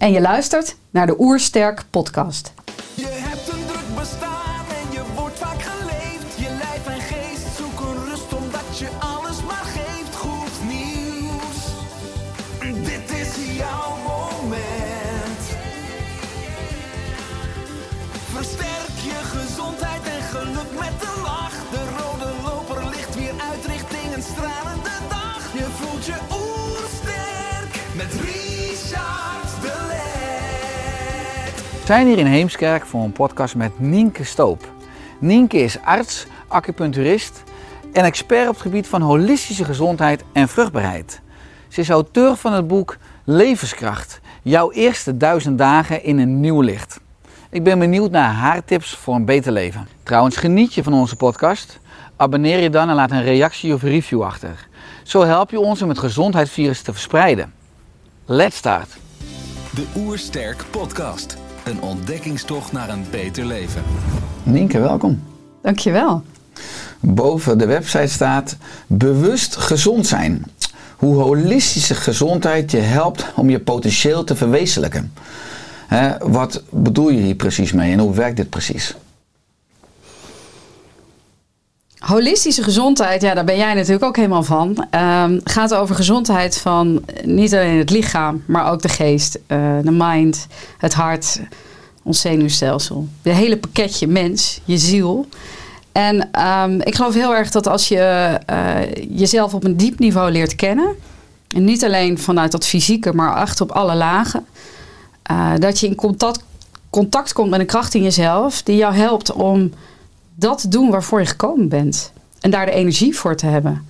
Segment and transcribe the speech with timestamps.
[0.00, 2.52] en je luistert naar de Oersterk podcast.
[31.90, 34.68] Zijn hier in Heemskerk voor een podcast met Nienke Stoop.
[35.18, 37.42] Nienke is arts, acupuncturist
[37.92, 41.20] en expert op het gebied van holistische gezondheid en vruchtbaarheid.
[41.68, 47.00] Ze is auteur van het boek Levenskracht, jouw eerste duizend dagen in een nieuw licht.
[47.50, 49.88] Ik ben benieuwd naar haar tips voor een beter leven.
[50.02, 51.78] Trouwens, geniet je van onze podcast?
[52.16, 54.68] Abonneer je dan en laat een reactie of review achter.
[55.02, 57.52] Zo help je ons om het gezondheidsvirus te verspreiden.
[58.24, 58.96] Let's start!
[59.74, 61.39] De Oersterk Podcast.
[61.64, 63.82] Een ontdekkingstocht naar een beter leven.
[64.42, 65.22] Nienke, welkom.
[65.62, 66.22] Dankjewel.
[67.00, 70.44] Boven de website staat bewust gezond zijn.
[70.96, 75.12] Hoe holistische gezondheid je helpt om je potentieel te verwezenlijken.
[75.86, 78.96] Hè, wat bedoel je hier precies mee en hoe werkt dit precies?
[82.00, 84.86] Holistische gezondheid, ja, daar ben jij natuurlijk ook helemaal van.
[84.90, 89.90] Ehm, gaat over gezondheid van niet alleen het lichaam, maar ook de geest, eh, de
[89.90, 90.46] mind,
[90.78, 91.40] het hart,
[92.02, 93.08] ons zenuwstelsel.
[93.22, 95.28] Het hele pakketje mens, je ziel.
[95.92, 98.74] En ehm, ik geloof heel erg dat als je eh,
[99.08, 100.94] jezelf op een diep niveau leert kennen,
[101.54, 104.46] en niet alleen vanuit dat fysieke, maar echt op alle lagen,
[105.22, 106.44] eh, dat je in contact,
[106.90, 109.70] contact komt met een kracht in jezelf die jou helpt om
[110.40, 112.12] dat doen waarvoor je gekomen bent.
[112.40, 113.84] En daar de energie voor te hebben.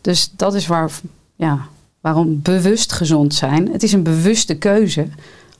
[0.00, 0.90] Dus dat is waar,
[1.36, 1.58] ja,
[2.00, 3.72] waarom bewust gezond zijn.
[3.72, 5.06] Het is een bewuste keuze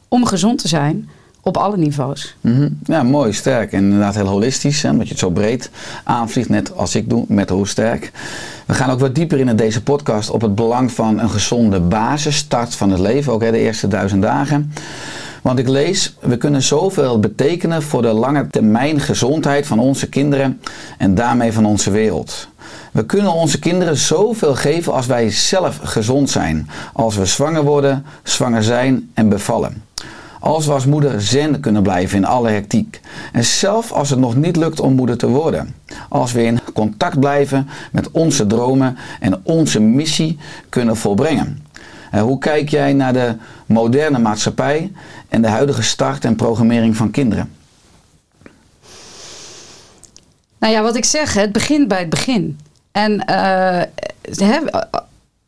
[0.09, 1.09] om gezond te zijn
[1.43, 2.37] op alle niveaus.
[2.41, 2.69] Mhm.
[2.85, 3.73] Ja, mooi, sterk.
[3.73, 5.71] En inderdaad heel holistisch, omdat je het zo breed
[6.05, 8.13] aanvliegt, net als ik doe met hoe sterk.
[8.67, 11.81] We gaan ook wat dieper in in deze podcast op het belang van een gezonde
[11.81, 14.73] basis, start van het leven, ook hè, de eerste duizend dagen.
[15.43, 20.61] Want ik lees, we kunnen zoveel betekenen voor de lange termijn gezondheid van onze kinderen
[20.99, 22.49] en daarmee van onze wereld.
[22.93, 26.71] We kunnen onze kinderen zoveel geven als wij zelf gezond zijn.
[26.93, 29.83] Als we zwanger worden, zwanger zijn en bevallen.
[30.41, 33.01] Als we als moeder zen kunnen blijven in alle hectiek.
[33.33, 35.75] En zelf als het nog niet lukt om moeder te worden.
[36.09, 41.63] Als we in contact blijven met onze dromen en onze missie kunnen volbrengen.
[42.11, 43.35] En hoe kijk jij naar de
[43.67, 44.93] moderne maatschappij
[45.29, 47.53] en de huidige start en programmering van kinderen?
[50.59, 52.59] Nou ja, wat ik zeg, het begint bij het begin.
[52.93, 53.83] En eh,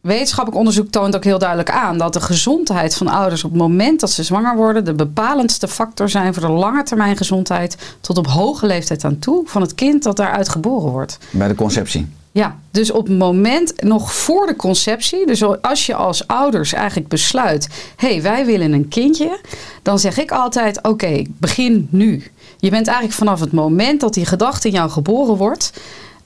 [0.01, 4.01] wetenschappelijk onderzoek toont ook heel duidelijk aan dat de gezondheid van ouders op het moment
[4.01, 8.27] dat ze zwanger worden de bepalendste factor zijn voor de lange termijn gezondheid tot op
[8.27, 11.19] hoge leeftijd aan toe van het kind dat daaruit geboren wordt.
[11.31, 12.09] Bij de conceptie.
[12.33, 17.09] Ja, dus op het moment nog voor de conceptie, dus als je als ouders eigenlijk
[17.09, 19.41] besluit, hé, hey, wij willen een kindje,
[19.83, 22.31] dan zeg ik altijd, oké, begin nu.
[22.59, 25.73] Je bent eigenlijk vanaf het moment dat die gedachte in jou geboren wordt,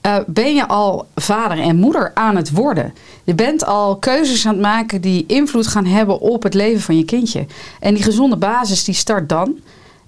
[0.01, 2.93] uh, ben je al vader en moeder aan het worden.
[3.23, 6.97] Je bent al keuzes aan het maken die invloed gaan hebben op het leven van
[6.97, 7.45] je kindje.
[7.79, 9.59] En die gezonde basis die start dan.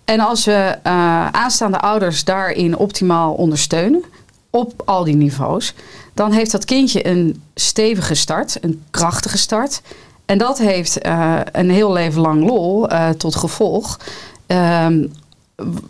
[0.06, 4.04] En als we uh, aanstaande ouders daarin optimaal ondersteunen,
[4.50, 5.74] op al die niveaus,
[6.14, 9.82] dan heeft dat kindje een stevige start, een krachtige start.
[10.26, 14.00] En dat heeft uh, een heel leven lang lol uh, tot gevolg.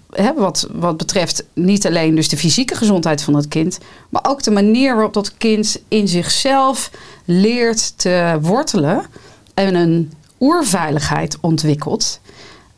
[0.10, 3.78] Hè, wat, wat betreft niet alleen dus de fysieke gezondheid van het kind,
[4.10, 6.92] maar ook de manier waarop dat kind in zichzelf
[7.26, 9.06] leert te wortelen
[9.54, 12.20] en een oerveiligheid ontwikkelt.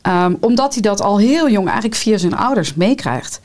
[0.02, 3.40] Um, omdat hij dat al heel jong eigenlijk via zijn ouders meekrijgt.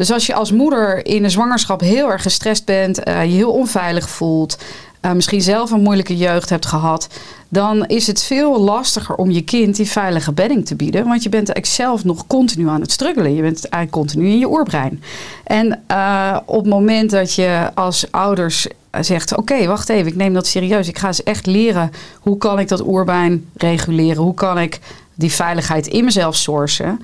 [0.00, 3.52] Dus als je als moeder in een zwangerschap heel erg gestrest bent, uh, je heel
[3.52, 4.58] onveilig voelt,
[5.02, 7.08] uh, misschien zelf een moeilijke jeugd hebt gehad,
[7.48, 11.04] dan is het veel lastiger om je kind die veilige bedding te bieden.
[11.04, 13.34] Want je bent eigenlijk zelf nog continu aan het struggelen.
[13.34, 15.02] Je bent eigenlijk continu in je oorbrein.
[15.44, 18.66] En uh, op het moment dat je als ouders
[19.00, 20.88] zegt: Oké, wacht even, ik neem dat serieus.
[20.88, 24.22] Ik ga eens echt leren hoe kan ik dat oerbrein reguleren?
[24.22, 24.78] Hoe kan ik
[25.14, 27.00] die veiligheid in mezelf sourcen?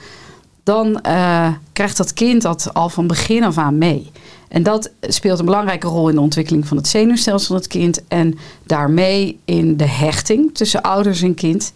[0.66, 4.10] Dan eh, krijgt dat kind dat al van begin af aan mee.
[4.48, 8.00] En dat speelt een belangrijke rol in de ontwikkeling van het zenuwstelsel van het kind
[8.08, 11.72] en daarmee in de hechting tussen ouders en kind.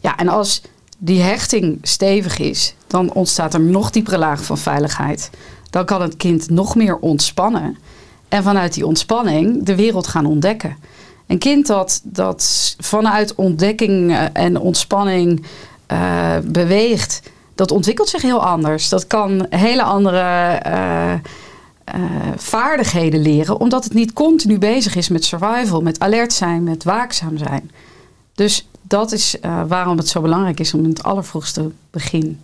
[0.00, 0.62] Ja, en als
[0.98, 5.30] die hechting stevig is, dan ontstaat er nog diepere laag van veiligheid.
[5.70, 7.76] Dan kan het kind nog meer ontspannen
[8.28, 10.76] en vanuit die ontspanning de wereld gaan ontdekken.
[11.26, 15.46] Een kind dat, dat vanuit ontdekking eh, en ontspanning
[15.86, 17.22] eh, beweegt,
[17.54, 18.88] dat ontwikkelt zich heel anders.
[18.88, 20.18] Dat kan hele andere
[20.62, 21.20] eh, eh,
[22.36, 27.38] vaardigheden leren, omdat het niet continu bezig is met survival, met alert zijn, met waakzaam
[27.38, 27.70] zijn.
[28.34, 29.36] Dus dat is
[29.68, 32.40] waarom het zo belangrijk is om in het allervroegste begin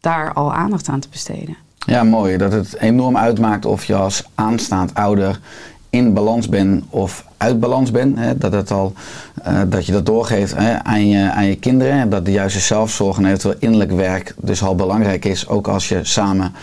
[0.00, 1.56] daar al aandacht aan te besteden.
[1.86, 2.36] Ja, mooi.
[2.36, 5.40] Dat het enorm uitmaakt of je als aanstaand ouder
[5.90, 8.18] in balans bent of uit balans bent.
[8.18, 8.38] Hè?
[8.38, 8.92] Dat, het al,
[9.42, 11.92] eh, dat je dat doorgeeft hè, aan, je, aan je kinderen.
[11.92, 15.48] En dat de juiste zelfzorg en eventueel innerlijk werk dus al belangrijk is.
[15.48, 16.54] Ook als je samen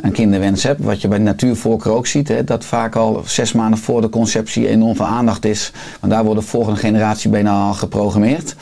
[0.00, 0.82] een kinderwens hebt.
[0.82, 2.28] Wat je bij de natuurvolker ook ziet.
[2.28, 5.72] Hè, dat vaak al zes maanden voor de conceptie enorm veel aandacht is.
[6.00, 8.56] Want daar wordt de volgende generatie bijna al geprogrammeerd.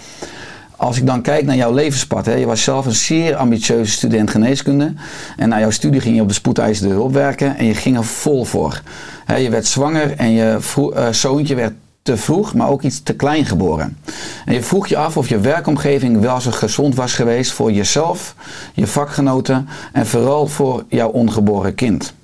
[0.84, 4.30] Als ik dan kijk naar jouw levenspad, hè, je was zelf een zeer ambitieuze student
[4.30, 4.92] geneeskunde.
[5.36, 8.04] En na jouw studie ging je op de spoedeisende hulp werken en je ging er
[8.04, 8.82] vol voor.
[9.24, 10.58] Hè, je werd zwanger en je
[10.94, 11.72] eh, zoontje werd
[12.02, 13.98] te vroeg, maar ook iets te klein geboren.
[14.44, 18.34] En je vroeg je af of je werkomgeving wel zo gezond was geweest voor jezelf,
[18.74, 22.14] je vakgenoten en vooral voor jouw ongeboren kind.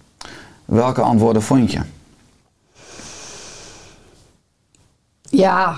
[0.65, 1.81] Welke antwoorden vond je?
[5.23, 5.77] Ja,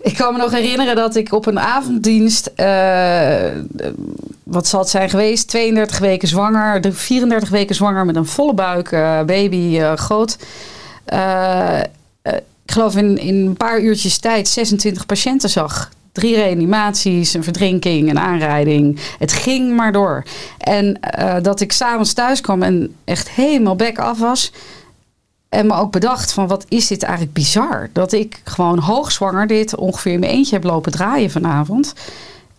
[0.00, 3.50] ik kan me nog herinneren dat ik op een avonddienst, eh,
[4.42, 8.54] wat zal het zijn geweest, 32 weken zwanger, de 34 weken zwanger met een volle
[8.54, 10.38] buik, eh, baby eh, groot.
[12.64, 15.90] Ik geloof in, in een paar uurtjes tijd 26 patiënten zag.
[16.12, 19.00] Drie reanimaties, een verdrinking, een aanrijding.
[19.18, 20.22] Het ging maar door.
[20.58, 21.00] En
[21.42, 24.52] dat ik s'avonds thuis kwam en echt helemaal bek af was.
[25.48, 27.90] En me ook bedacht van wat is dit eigenlijk bizar.
[27.92, 31.94] Dat ik gewoon hoogzwanger dit ongeveer in mijn eentje heb lopen draaien vanavond.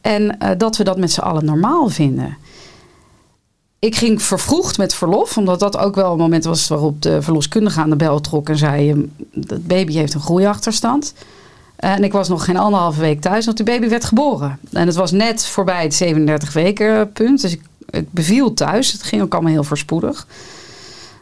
[0.02, 2.38] En eh, dat we dat met z'n allen normaal vinden.
[3.80, 7.80] Ik ging vervroegd met verlof, omdat dat ook wel een moment was waarop de verloskundige
[7.80, 9.02] aan de bel trok en zei: "Ehm,
[9.32, 11.14] Dat baby heeft een groeiachterstand.
[11.76, 14.60] En ik was nog geen anderhalve week thuis, want de baby werd geboren.
[14.72, 17.42] En het was net voorbij het 37 weken punt.
[17.42, 18.92] Dus ik, ik beviel thuis.
[18.92, 20.28] Het ging ook allemaal heel voorspoedig.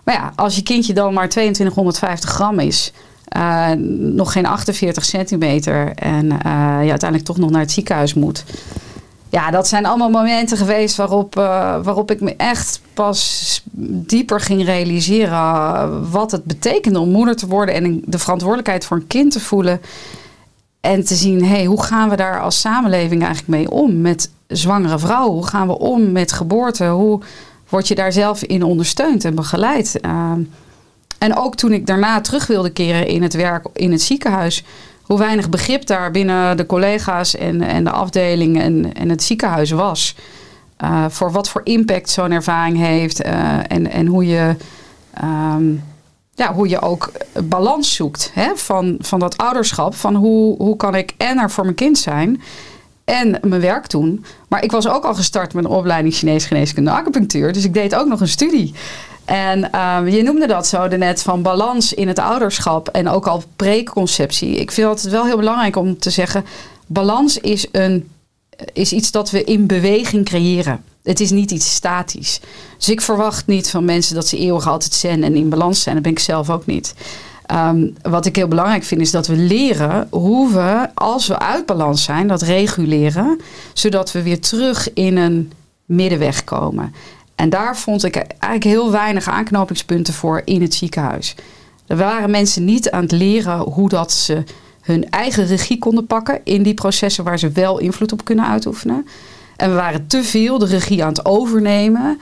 [0.08, 2.92] Maar ja, als je kindje dan maar 2250 gram is,
[3.28, 8.44] eh, nog geen 48 centimeter en eh, je uiteindelijk toch nog naar het ziekenhuis moet.
[9.30, 11.44] Ja, dat zijn allemaal momenten geweest waarop, eh,
[11.84, 13.64] waarop ik me echt pas
[14.06, 19.08] dieper ging realiseren wat het betekende om moeder te worden en de verantwoordelijkheid voor een
[19.08, 19.82] kind te voelen.
[20.82, 24.02] En te zien, hey, hoe gaan we daar als samenleving eigenlijk mee om?
[24.02, 26.86] Met zwangere vrouwen, hoe gaan we om met geboorte?
[26.86, 27.22] Hoe
[27.70, 30.00] word je daar zelf in ondersteund en begeleid?
[30.02, 30.42] Ehm,
[31.18, 34.64] en ook toen ik daarna terug wilde keren in het werk in het ziekenhuis,
[35.02, 39.72] hoe weinig begrip daar binnen de collega's en, en de afdeling en, en het ziekenhuis
[39.72, 40.16] was.
[40.84, 43.32] Uh, voor wat voor impact zo'n ervaring heeft uh,
[43.68, 44.56] en, en hoe je.
[45.24, 45.84] Um,
[46.34, 47.12] ja, hoe je ook
[47.44, 49.96] balans zoekt hè, van, van dat ouderschap.
[49.96, 52.42] Van hoe, hoe kan ik en er voor mijn kind zijn
[53.08, 54.26] en mijn werk doen.
[54.48, 57.54] Maar ik was ook al gestart met een opleiding Chinees geneeskunde acupunctuur.
[57.54, 58.74] Dus ik deed ook nog een studie.
[59.26, 63.44] En uh, je noemde dat zo net van balans in het ouderschap en ook al
[63.56, 64.56] preconceptie.
[64.56, 66.46] Ik vind het wel heel belangrijk om te zeggen:
[66.88, 68.10] balans is, een,
[68.74, 70.84] is iets dat we in beweging creëren.
[71.04, 72.40] Het is niet iets statisch.
[72.78, 75.96] Dus ik verwacht niet van mensen dat ze eeuwig altijd zen en in balans zijn.
[75.96, 76.94] Dat ben ik zelf ook niet.
[77.54, 81.66] Um, wat ik heel belangrijk vind is dat we leren hoe we, als we uit
[81.66, 83.40] balans zijn, dat reguleren.
[83.74, 85.52] Zodat we weer terug in een
[85.86, 86.94] middenweg komen.
[87.36, 91.36] En daar vond ik eigenlijk heel weinig aanknopingspunten voor in het ziekenhuis.
[91.88, 94.44] Er waren mensen niet aan het leren hoe dat ze
[94.82, 99.08] hun eigen regie konden pakken in die processen waar ze wel invloed op kunnen uitoefenen.
[99.56, 102.20] En we waren te veel de regie aan het overnemen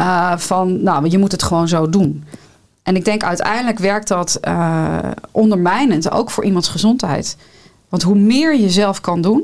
[0.00, 2.24] uh, van, nou, je moet het gewoon zo doen.
[2.82, 4.98] En ik denk uiteindelijk werkt dat uh,
[5.30, 7.36] ondermijnend ook voor iemands gezondheid.
[7.88, 9.42] Want hoe meer je zelf kan doen,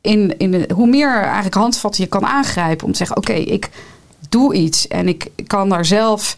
[0.00, 3.70] in, in hoe meer eigenlijk handvatten je kan aangrijpen om te zeggen: oké, ik
[4.28, 6.36] doe iets en ik kan daar zelf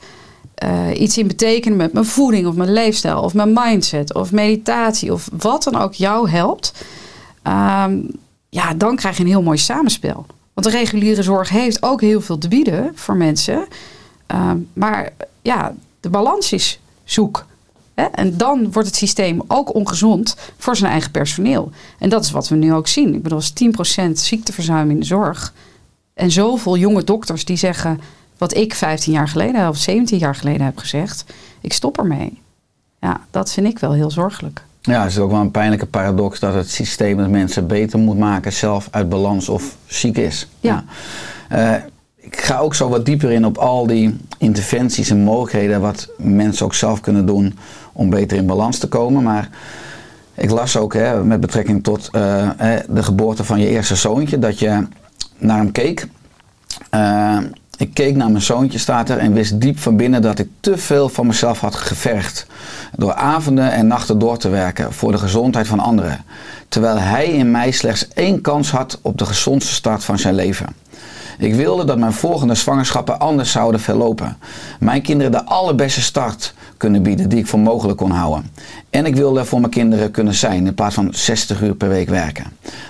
[0.65, 5.13] uh, iets in betekenen met mijn voeding of mijn leefstijl of mijn mindset of meditatie
[5.13, 6.73] of wat dan ook jou helpt.
[7.47, 8.11] Um,
[8.49, 10.27] ja, dan krijg je een heel mooi samenspel.
[10.55, 13.67] Want de reguliere zorg heeft ook heel veel te bieden voor mensen.
[14.35, 15.13] Uh, maar
[15.43, 17.47] ja, de balans is zoek.
[17.95, 18.05] Hè?
[18.05, 21.71] En dan wordt het systeem ook ongezond voor zijn eigen personeel.
[21.99, 23.15] En dat is wat we nu ook zien.
[23.15, 23.53] Ik bedoel, als
[24.09, 25.53] 10% ziekteverzuim in de zorg.
[26.15, 28.01] En zoveel jonge dokters die zeggen
[28.39, 31.25] wat ik 15 jaar geleden of 17 jaar geleden heb gezegd.
[31.61, 32.41] Ik stop ermee.
[33.01, 34.63] Ja, dat vind ik wel heel zorgelijk.
[34.81, 38.19] Ja, het is ook wel een pijnlijke paradox dat het systeem het mensen beter moet
[38.19, 40.49] maken, zelf uit balans of ziek is.
[40.61, 40.85] Ja.
[41.49, 41.75] Eh,
[42.23, 46.67] ik ga ook zo wat dieper in op al die interventies en mogelijkheden wat mensen
[46.67, 47.59] ook zelf kunnen doen
[47.93, 49.23] om beter in balans te komen.
[49.23, 49.49] Maar
[50.35, 52.49] ik las ook hè, met betrekking tot eh,
[52.89, 54.87] de geboorte van je eerste zoontje dat je
[55.39, 56.09] naar hem keek.
[56.91, 57.39] Eh,
[57.77, 60.79] ik keek naar mijn zoontje, staat er, en wist diep van binnen dat ik te
[60.79, 62.47] veel van mezelf had gevergd.
[62.97, 66.25] Door avonden en nachten door te werken voor de gezondheid van anderen.
[66.69, 70.82] Terwijl hij in mij slechts één kans had op de gezondste start van zijn leven.
[71.39, 74.37] Ik wilde dat mijn volgende zwangerschappen anders zouden verlopen.
[74.81, 78.51] Mijn kinderen de allerbeste start kunnen bieden die ik voor mogelijk kon houden.
[78.91, 81.89] En ik wilde er voor mijn kinderen kunnen zijn in plaats van 60 uur per
[81.89, 82.45] week werken.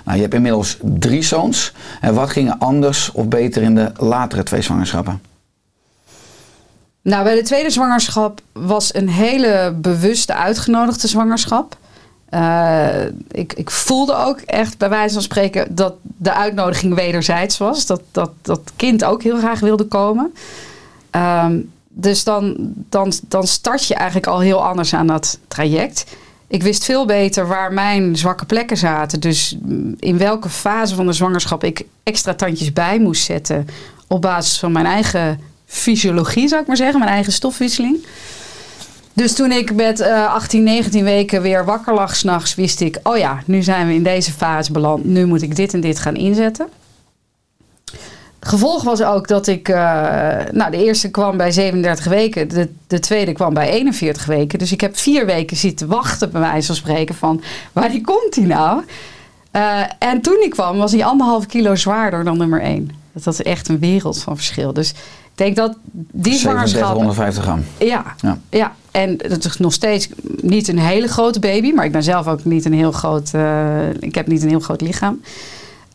[0.05, 1.73] Nou, je hebt inmiddels drie zoons.
[2.01, 5.21] En wat ging er anders of beter in de latere twee zwangerschappen?
[7.03, 11.77] Nou, bij de tweede zwangerschap was een hele bewuste uitgenodigde zwangerschap.
[12.35, 17.87] Uh, ik, ik voelde ook echt bij wijze van spreken dat de uitnodiging wederzijds was.
[17.87, 20.35] Dat dat, dat kind ook heel graag wilde komen.
[21.11, 22.57] Um, dus dan,
[22.89, 26.05] dan, dan start je eigenlijk al heel anders aan dat traject.
[26.47, 29.21] Ik wist veel beter waar mijn zwakke plekken zaten.
[29.21, 29.57] Dus
[29.99, 33.67] in welke fase van de zwangerschap ik extra tandjes bij moest zetten.
[34.07, 38.07] Op basis van mijn eigen fysiologie, zou ik maar zeggen, mijn eigen stofwisseling.
[39.13, 43.17] Dus toen ik met uh, 18, 19 weken weer wakker lag s'nachts, wist ik: oh
[43.17, 45.05] ja, nu zijn we in deze fase beland.
[45.05, 46.69] Nu moet ik dit en dit gaan inzetten.
[48.41, 49.77] Gevolg was ook dat ik, uh,
[50.53, 54.59] nou de eerste kwam bij 37 weken, de, de tweede kwam bij 41 weken.
[54.59, 57.43] Dus ik heb vier weken zitten wachten bij wijze van spreken van
[57.73, 58.83] waar die komt die nou?
[59.53, 62.91] Uh, en toen die kwam was hij anderhalf kilo zwaarder dan nummer 1.
[63.13, 64.73] Dat was echt een wereld van verschil.
[64.73, 64.97] Dus ik
[65.35, 65.77] denk dat
[66.13, 66.95] die zwangerschap...
[66.95, 67.65] 150 gram.
[67.79, 68.73] Ja, ja, ja.
[68.93, 70.09] En het is nog steeds
[70.41, 73.91] niet een hele grote baby, maar ik ben zelf ook niet een heel groot, uh,
[74.01, 75.21] ik heb niet een heel groot lichaam.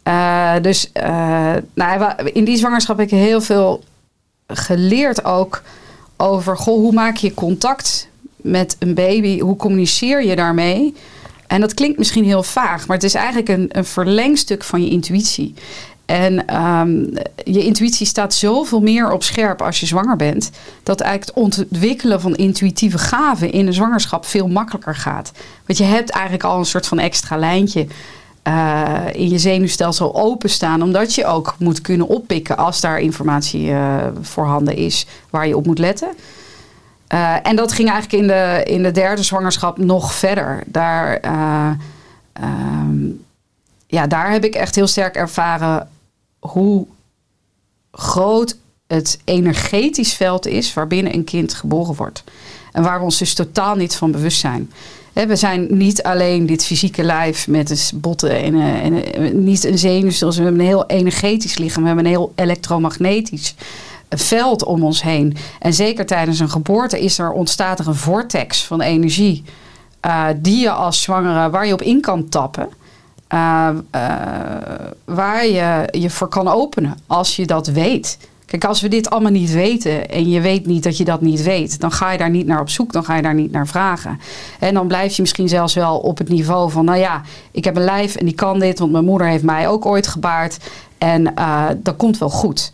[0.08, 3.84] Uh, dus uh, nou, in die zwangerschap heb ik heel veel
[4.48, 5.62] geleerd ook
[6.18, 9.40] over goh, hoe maak je contact met een baby?
[9.40, 10.96] Hoe communiceer je daarmee?
[11.48, 14.90] En dat klinkt misschien heel vaag, maar het is eigenlijk een, een verlengstuk van je
[14.90, 15.54] intuïtie.
[16.08, 20.52] En um, je intuïtie staat zoveel meer op scherp als je zwanger bent.
[20.84, 25.32] Dat eigenlijk het ontwikkelen van intuïtieve gaven in een zwangerschap veel makkelijker gaat.
[25.66, 27.88] Want je hebt eigenlijk al een soort van extra lijntje
[28.48, 30.82] uh, in je zenuwstelsel openstaan.
[30.82, 35.66] Omdat je ook moet kunnen oppikken als daar informatie uh, voorhanden is waar je op
[35.66, 36.10] moet letten.
[37.14, 40.64] Uh, en dat ging eigenlijk in de, in de derde zwangerschap nog verder.
[40.66, 41.20] Daar,
[42.42, 43.24] um,
[43.88, 45.88] ja, daar heb ik echt heel sterk ervaren
[46.48, 46.86] hoe
[47.92, 52.24] groot het energetisch veld is waarbinnen een kind geboren wordt.
[52.72, 54.70] En waar we ons dus totaal niet van bewust zijn
[55.26, 60.44] we zijn niet alleen dit fysieke lijf met botten en, en, niet een zenuwstelsel.
[60.44, 61.82] We hebben een heel energetisch lichaam.
[61.82, 63.56] We hebben een heel elektromagnetisch
[64.10, 65.38] veld om ons heen.
[65.60, 69.44] En zeker tijdens een geboorte is er, ontstaat er een vortex van energie.
[70.36, 72.70] Die je als zwangere, waar je op in kan tappen.
[73.34, 74.02] Uh, uh,
[75.06, 78.18] waar je je voor kan openen als je dat weet.
[78.46, 81.44] Kijk, als we dit allemaal niet weten en je weet niet dat je dat niet
[81.44, 83.68] weet, dan ga je daar niet naar op zoek, dan ga je daar niet naar
[83.68, 84.20] vragen.
[84.60, 87.76] En dan blijf je misschien zelfs wel op het niveau van, nou ja, ik heb
[87.76, 90.58] een lijf en die kan dit, want mijn moeder heeft mij ook ooit gebaard
[90.98, 92.72] en uh, dat komt wel goed.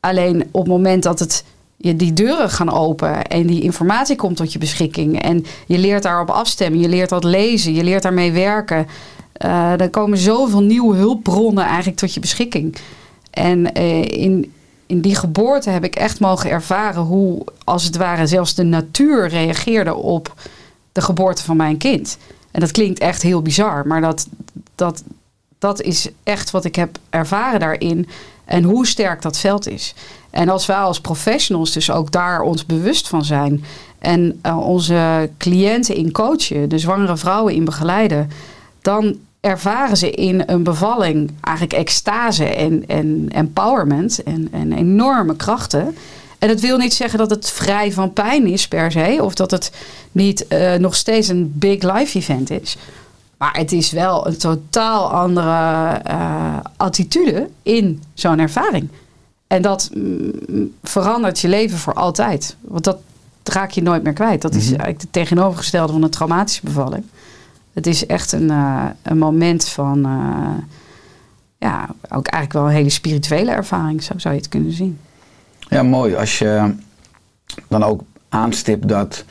[0.00, 1.44] Alleen op het moment dat het
[1.76, 6.30] die deuren gaan open en die informatie komt tot je beschikking en je leert daarop
[6.30, 8.86] afstemmen, je leert dat lezen, je leert daarmee werken,
[9.44, 12.76] uh, dan komen zoveel nieuwe hulpbronnen eigenlijk tot je beschikking.
[13.30, 14.52] En uh, in,
[14.86, 19.28] in die geboorte heb ik echt mogen ervaren hoe, als het ware, zelfs de natuur
[19.28, 20.34] reageerde op
[20.92, 22.18] de geboorte van mijn kind.
[22.50, 24.28] En dat klinkt echt heel bizar, maar dat,
[24.74, 25.02] dat,
[25.58, 28.08] dat is echt wat ik heb ervaren daarin
[28.44, 29.94] en hoe sterk dat veld is.
[30.30, 33.64] En als wij als professionals dus ook daar ons bewust van zijn
[33.98, 38.30] en uh, onze cliënten in coachen, de zwangere vrouwen in begeleiden,
[38.80, 45.96] dan ervaren ze in een bevalling eigenlijk extase en, en empowerment en, en enorme krachten.
[46.38, 49.50] En dat wil niet zeggen dat het vrij van pijn is per se, of dat
[49.50, 49.72] het
[50.12, 52.76] niet uh, nog steeds een big life event is.
[53.36, 58.88] Maar het is wel een totaal andere uh, attitude in zo'n ervaring.
[59.46, 62.56] En dat mm, verandert je leven voor altijd.
[62.60, 62.98] Want dat
[63.42, 64.42] raak je nooit meer kwijt.
[64.42, 64.80] Dat is mm -hmm.
[64.80, 67.04] eigenlijk het tegenovergestelde van een traumatische bevalling.
[67.72, 70.64] Het is echt een, uh, een moment van, uh,
[71.58, 74.98] ja, ook eigenlijk wel een hele spirituele ervaring, zo zou je het kunnen zien.
[75.58, 76.14] Ja, mooi.
[76.14, 76.74] Als je
[77.68, 79.24] dan ook aanstipt dat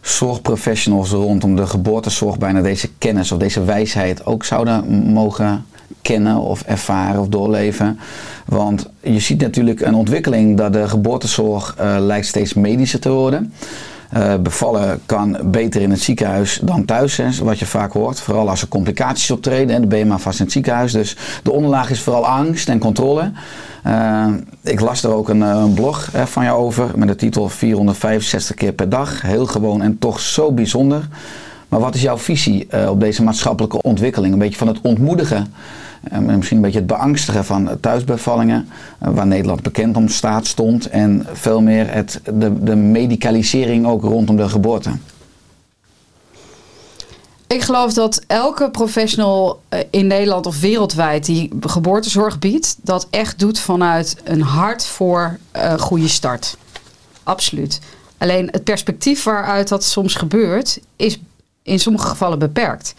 [0.00, 5.64] zorgprofessionals rondom de geboortezorg bijna deze kennis of deze wijsheid ook zouden mogen
[6.02, 7.98] kennen of ervaren of doorleven.
[8.46, 13.52] Want je ziet natuurlijk een ontwikkeling dat de geboortezorg uh, lijkt steeds medischer te worden.
[14.16, 18.20] Uh, bevallen kan beter in het ziekenhuis dan thuis, hè, wat je vaak hoort.
[18.20, 20.92] Vooral als er complicaties optreden, en je maar vast in het ziekenhuis.
[20.92, 23.32] Dus de onderlaag is vooral angst en controle.
[23.86, 24.26] Uh,
[24.62, 28.56] ik las er ook een, een blog hè, van jou over met de titel 465
[28.56, 29.22] keer per dag.
[29.22, 31.08] Heel gewoon en toch zo bijzonder.
[31.68, 34.32] Maar wat is jouw visie op deze maatschappelijke ontwikkeling?
[34.32, 35.52] Een beetje van het ontmoedigen en
[36.20, 40.88] misschien een beetje het beangstigen van thuisbevallingen, eh, waar Nederland bekend om staat stond.
[40.88, 44.90] En veel meer het, de, de medicalisering ook rondom de geboorte.
[47.46, 53.38] Ik geloof dat elke professional eh, in Nederland of wereldwijd die geboortezorg biedt, dat echt
[53.38, 56.56] doet vanuit een hart voor uh, goede start.
[57.22, 57.80] Absoluut.
[58.18, 61.20] Alleen het perspectief waaruit dat soms gebeurt, is
[61.62, 62.94] in sommige gevallen beperkt.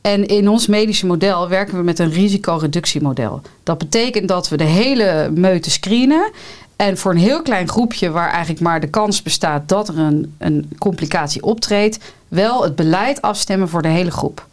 [0.00, 3.40] En in ons medische model werken we met een risicoreductiemodel.
[3.62, 6.30] Dat betekent dat we de hele meute screenen.
[6.76, 10.34] En voor een heel klein groepje waar eigenlijk maar de kans bestaat dat er een,
[10.38, 14.46] een complicatie optreedt, wel het beleid afstemmen voor de hele groep.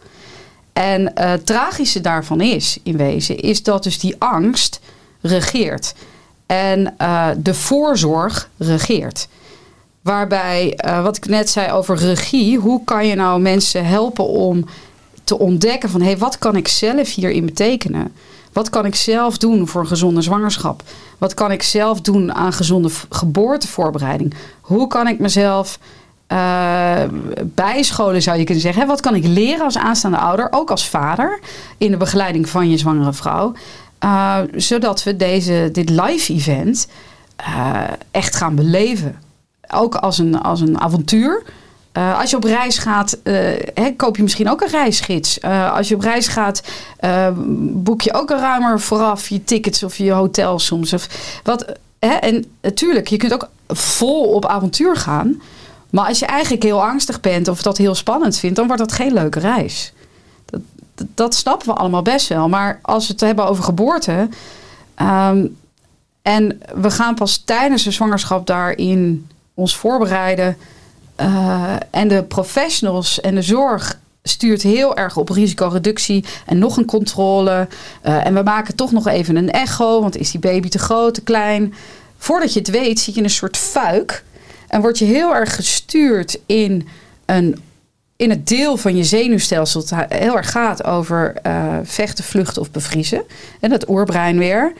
[0.73, 4.79] En uh, het tragische daarvan is, in wezen, is dat dus die angst
[5.21, 5.93] regeert.
[6.45, 9.27] En uh, de voorzorg regeert.
[10.01, 14.65] Waarbij, uh, wat ik net zei over regie, hoe kan je nou mensen helpen om
[15.27, 18.13] te ontdekken van hey, wat kan ik zelf hierin betekenen?
[18.53, 20.83] Wat kan ik zelf doen voor een gezonde zwangerschap?
[21.17, 24.33] Wat kan ik zelf doen aan gezonde geboortevoorbereiding?
[24.61, 25.79] Hoe kan ik mezelf
[26.27, 27.01] uh,
[27.43, 28.87] bijscholen, zou je kunnen zeggen?
[28.87, 31.39] Wat kan ik leren als aanstaande ouder, ook als vader,
[31.77, 33.53] in de begeleiding van je zwangere vrouw?
[34.03, 36.87] Uh, zodat we deze, dit live event
[37.39, 37.81] uh,
[38.11, 39.15] echt gaan beleven.
[39.71, 41.43] Ook als een, als een avontuur.
[41.97, 43.17] Uh, als je op reis gaat,
[43.73, 45.39] hè, koop je misschien ook een reisgids.
[45.39, 46.63] Uh, als je op reis gaat,
[47.73, 50.93] boek je ook een ruimer vooraf je tickets of je hotel soms.
[50.93, 51.07] Of
[51.43, 51.65] wat?
[51.99, 55.41] En natuurlijk, je kunt ook vol op avontuur gaan.
[55.89, 58.91] Maar als je eigenlijk heel angstig bent of dat heel spannend vindt, dan wordt dat
[58.91, 59.93] geen leuke reis.
[60.45, 60.61] Dat,
[61.15, 62.49] dat, snappen we allemaal best wel.
[62.49, 64.29] Maar als we het hebben over geboorte.
[65.01, 65.57] Um,
[66.21, 70.57] en we gaan pas tijdens de zwangerschap daarin ons voorbereiden
[71.21, 76.85] uh, en de professionals en de zorg stuurt heel erg op risicoreductie en nog een
[76.85, 77.67] controle.
[78.03, 81.13] Uh, en we maken toch nog even een echo, want is die baby te groot,
[81.13, 81.73] te klein?
[82.17, 84.23] Voordat je het weet, zit je in een soort fuik
[84.67, 86.87] en word je heel erg gestuurd in,
[87.25, 87.61] een,
[88.15, 92.71] in het deel van je zenuwstelsel dat heel erg gaat over uh, vechten, vluchten of
[92.71, 93.23] bevriezen.
[93.59, 94.73] En dat oerbrein weer.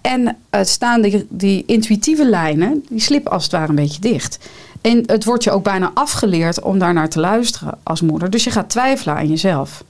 [0.00, 4.38] En het staan die, die intuïtieve lijnen, die slippen als het ware een beetje dicht.
[4.82, 8.30] En het wordt je ook bijna afgeleerd om daar naar te luisteren als moeder.
[8.30, 9.84] Dus je gaat twijfelen aan jezelf.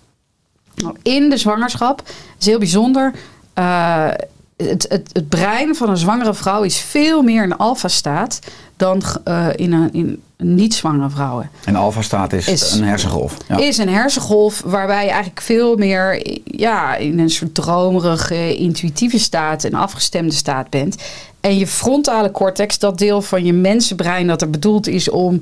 [0.74, 2.02] Nou, in de zwangerschap
[2.38, 3.12] is heel bijzonder.
[3.59, 4.09] Uh,
[4.57, 8.38] het, het, het, brein van een zwangere vrouw is veel meer in alfa-staat
[8.76, 11.50] dan uh, in een, in niet-zwangere vrouwen.
[11.64, 13.37] En alfa-staat is, is, een hersengolf.
[13.48, 13.57] Ja.
[13.57, 19.64] Is een hersengolf waarbij je eigenlijk veel meer ja, in een soort dromerige, intuïtieve staat,
[19.64, 20.96] een afgestemde staat bent.
[21.42, 25.40] En je frontale cortex, dat deel van je mensenbrein dat er bedoeld is om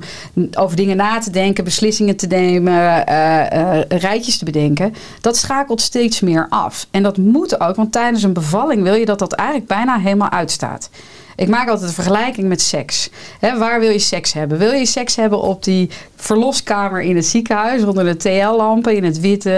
[0.57, 6.19] over dingen na te denken, beslissingen te nemen, uh, rijtjes te bedenken, dat schakelt steeds
[6.19, 6.87] meer af.
[6.91, 10.29] En dat moet ook, want tijdens een bevalling wil je dat dat eigenlijk bijna helemaal
[10.29, 10.89] uitstaat.
[11.35, 13.09] Ik maak altijd een vergelijking met seks.
[13.39, 14.57] waar wil je seks hebben?
[14.57, 19.19] Wil je seks hebben op die verloskamer in het ziekenhuis onder de TL-lampen in het
[19.19, 19.49] witte,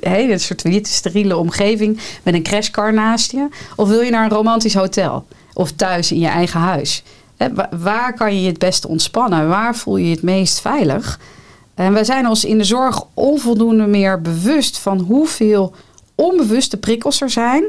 [0.00, 3.48] he, een soort witte steriele omgeving met een crashcar naast je?
[3.76, 5.24] Of wil je naar een romantisch hotel?
[5.58, 7.02] Of thuis in je eigen huis?
[7.70, 9.48] waar kan je het beste ontspannen?
[9.48, 11.20] Waar voel je je het meest veilig?
[11.74, 15.74] En wij zijn ons in de zorg onvoldoende meer bewust van hoeveel
[16.14, 17.64] onbewuste prikkels er zijn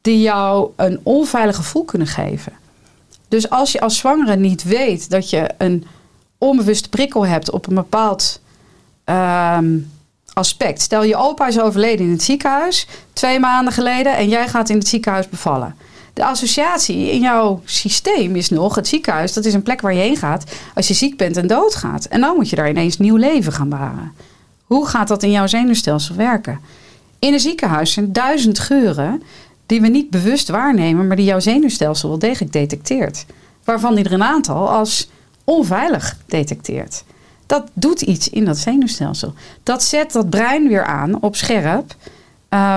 [0.00, 2.52] die jou een onveilig gevoel kunnen geven.
[3.28, 5.86] Dus als je als zwangere niet weet dat je een
[6.38, 8.40] onbewuste prikkel hebt op een bepaald
[9.04, 9.90] um,
[10.32, 10.80] aspect.
[10.80, 14.78] Stel je opa is overleden in het ziekenhuis twee maanden geleden en jij gaat in
[14.78, 15.74] het ziekenhuis bevallen.
[16.18, 19.32] De associatie in jouw systeem is nog het ziekenhuis.
[19.32, 22.04] Dat is een plek waar je heen gaat als je ziek bent en doodgaat.
[22.04, 24.12] En dan moet je daar ineens nieuw leven gaan baren.
[24.64, 26.60] Hoe gaat dat in jouw zenuwstelsel werken?
[27.18, 29.22] In een ziekenhuis zijn duizend geuren
[29.66, 33.26] die we niet bewust waarnemen, maar die jouw zenuwstelsel wel degelijk detecteert.
[33.64, 35.10] Waarvan die er een aantal als
[35.44, 37.04] onveilig detecteert.
[37.46, 39.34] Dat doet iets in dat zenuwstelsel.
[39.62, 41.94] Dat zet dat brein weer aan op scherp.
[42.50, 42.76] Uh,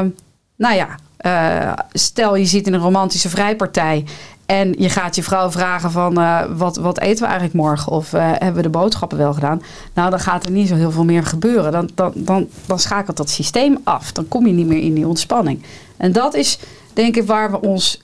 [0.55, 4.05] Nou ja, eh, stel je zit in een romantische vrijpartij
[4.45, 7.91] en je gaat je vrouw vragen van eh, wat, wat eten we eigenlijk morgen?
[7.91, 9.61] Of eh, hebben we de boodschappen wel gedaan?
[9.93, 11.71] Nou, dan gaat er niet zo heel veel meer gebeuren.
[11.71, 14.11] Dan, dan, dan, dan schakelt dat systeem af.
[14.11, 15.63] Dan kom je niet meer in die ontspanning.
[15.97, 16.59] En dat is
[16.93, 18.01] denk ik waar we ons,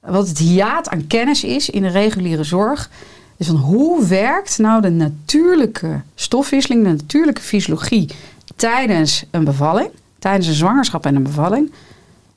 [0.00, 2.90] wat het hiaat aan kennis is in de reguliere zorg.
[3.36, 8.10] Is van hoe werkt nou de natuurlijke stofwisseling, de natuurlijke fysiologie
[8.56, 9.90] tijdens een bevalling,
[10.22, 11.72] tijdens een zwangerschap en een bevalling.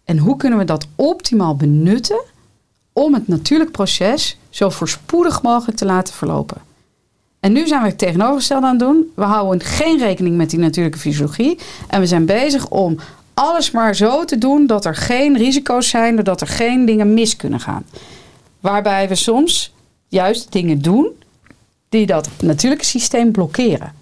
[0.04, 2.22] En hoe kunnen we dat optimaal benutten
[2.94, 6.62] om het natuurlijk proces zo voorspoedig mogelijk te laten verlopen.
[7.40, 9.12] En nu zijn we het tegenovergestelde aan het doen.
[9.16, 11.58] We houden geen rekening met die natuurlijke fysiologie.
[11.88, 12.98] En we zijn bezig om
[13.34, 17.36] alles maar zo te doen dat er geen risico's zijn, doordat er geen dingen mis
[17.36, 17.86] kunnen gaan.
[18.60, 19.74] Waarbij we soms
[20.08, 21.10] juist dingen doen
[21.90, 23.94] die dat natuurlijke systeem blokkeren.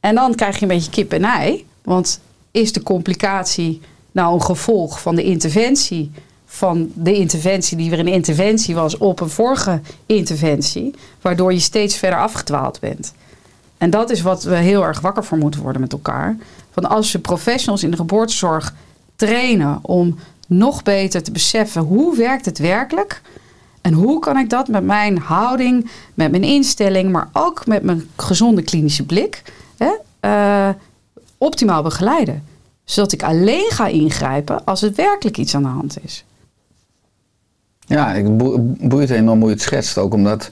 [0.00, 1.66] En dan krijg je een beetje kip en ei.
[1.82, 2.20] Want
[2.50, 3.80] is de complicatie
[4.12, 6.10] nou een gevolg van de interventie
[6.52, 11.96] van de interventie die weer een interventie was op een vorige interventie, waardoor je steeds
[11.96, 13.12] verder afgedwaald bent.
[13.78, 16.36] En dat is wat we heel erg wakker voor moeten worden met elkaar.
[16.70, 18.74] Van als we professionals in de geboortezorg
[19.16, 23.22] trainen om nog beter te beseffen hoe werkt het werkelijk
[23.80, 28.08] en hoe kan ik dat met mijn houding, met mijn instelling, maar ook met mijn
[28.16, 29.42] gezonde klinische blik
[29.76, 30.74] hè, uh,
[31.40, 32.42] optimaal begeleiden.
[32.84, 36.24] Zodat ik alleen ga ingrijpen als er werkelijk iets aan de hand is.
[37.86, 38.36] Ja, ik
[38.88, 39.98] boeit enorm hoe je het schetst.
[39.98, 40.50] Ook omdat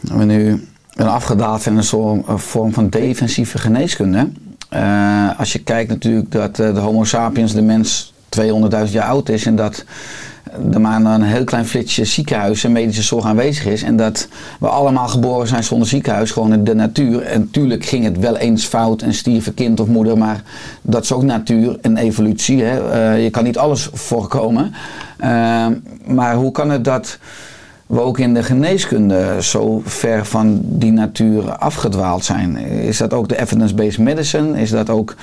[0.00, 4.28] we nu een afgedaald in een vorm van defensieve geneeskunde.
[4.72, 8.12] Uh, als je kijkt natuurlijk dat uh, de homo sapiens, de mens,
[8.86, 9.46] 200.000 jaar oud is.
[9.46, 9.84] En dat
[10.72, 13.82] er maar een heel klein flitsje ziekenhuis en medische zorg aanwezig is.
[13.82, 14.28] En dat
[14.60, 17.22] we allemaal geboren zijn zonder ziekenhuis, gewoon in de natuur.
[17.22, 20.42] En natuurlijk ging het wel eens fout en stierf een kind of moeder, maar
[20.82, 22.62] dat is ook natuur en evolutie.
[22.62, 22.94] Hè.
[23.16, 24.74] Uh, je kan niet alles voorkomen.
[25.20, 25.66] Uh,
[26.06, 27.18] maar hoe kan het dat
[27.86, 32.56] we ook in de geneeskunde zo ver van die natuur afgedwaald zijn?
[32.56, 34.60] Is dat ook de evidence-based medicine?
[34.60, 35.14] Is dat ook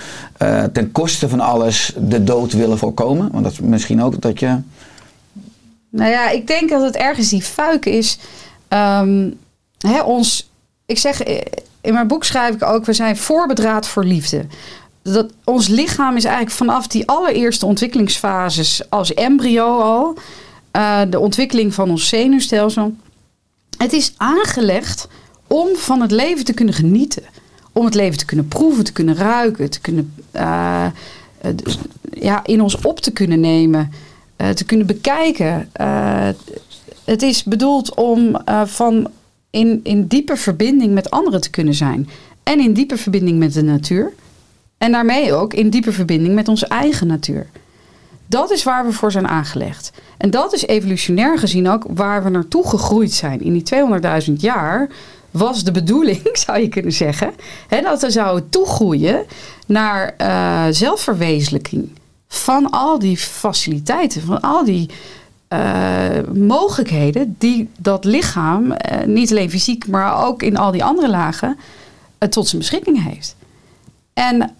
[0.42, 3.30] uh, ten koste van alles de dood willen voorkomen?
[3.32, 4.58] Want dat is misschien ook dat je
[5.96, 8.18] nou ja, ik denk dat het ergens die fuik is.
[8.70, 9.40] Um,
[9.78, 10.50] hè, ons,
[10.86, 11.24] ik zeg,
[11.82, 14.46] in mijn boek schrijf ik ook, we zijn voorbedraad voor liefde.
[15.02, 20.18] Dat ons lichaam is eigenlijk vanaf die allereerste ontwikkelingsfases als embryo al,
[20.76, 22.96] uh, de ontwikkeling van ons zenuwstelsel.
[23.78, 25.08] Het is aangelegd
[25.48, 27.24] om van het leven te kunnen genieten.
[27.72, 30.86] Om het leven te kunnen proeven, te kunnen ruiken, te kunnen, uh,
[31.56, 31.78] dus,
[32.12, 33.92] ja, in ons op te kunnen nemen.
[34.38, 35.69] Uh, te kunnen bekijken.
[35.82, 36.28] Uh,
[37.04, 39.08] het is bedoeld om uh, van
[39.50, 42.10] in, in diepe verbinding met anderen te kunnen zijn.
[42.43, 44.13] En in diepe verbinding met de natuur.
[44.78, 47.48] En daarmee ook in diepe verbinding met onze eigen natuur.
[48.28, 49.91] Dat is waar we voor zijn aangelegd.
[50.17, 53.41] En dat is evolutionair gezien ook waar we naartoe gegroeid zijn.
[53.41, 53.63] In die
[54.28, 54.89] 200.000 jaar
[55.32, 57.34] was de bedoeling, zou je kunnen zeggen,
[57.67, 59.26] hè, dat we zouden toegroeien
[59.67, 60.15] naar
[60.74, 61.89] zelfverwezenlijking
[62.38, 64.89] van al die faciliteiten, van al die
[65.50, 71.10] uh, mogelijkheden die dat lichaam, uh, niet alleen fysiek, maar ook in al die andere
[71.10, 71.58] lagen,
[72.19, 73.36] uh, tot zijn beschikking heeft.
[74.13, 74.56] En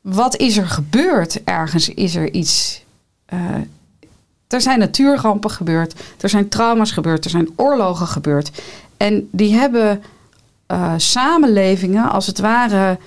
[0.00, 1.44] wat is er gebeurd?
[1.44, 2.84] Ergens is er iets.
[4.48, 8.62] er zijn natuurrampen gebeurd, er zijn trauma's gebeurd, er zijn oorlogen gebeurd.
[8.96, 10.02] En die hebben
[10.96, 12.98] samenlevingen als het ware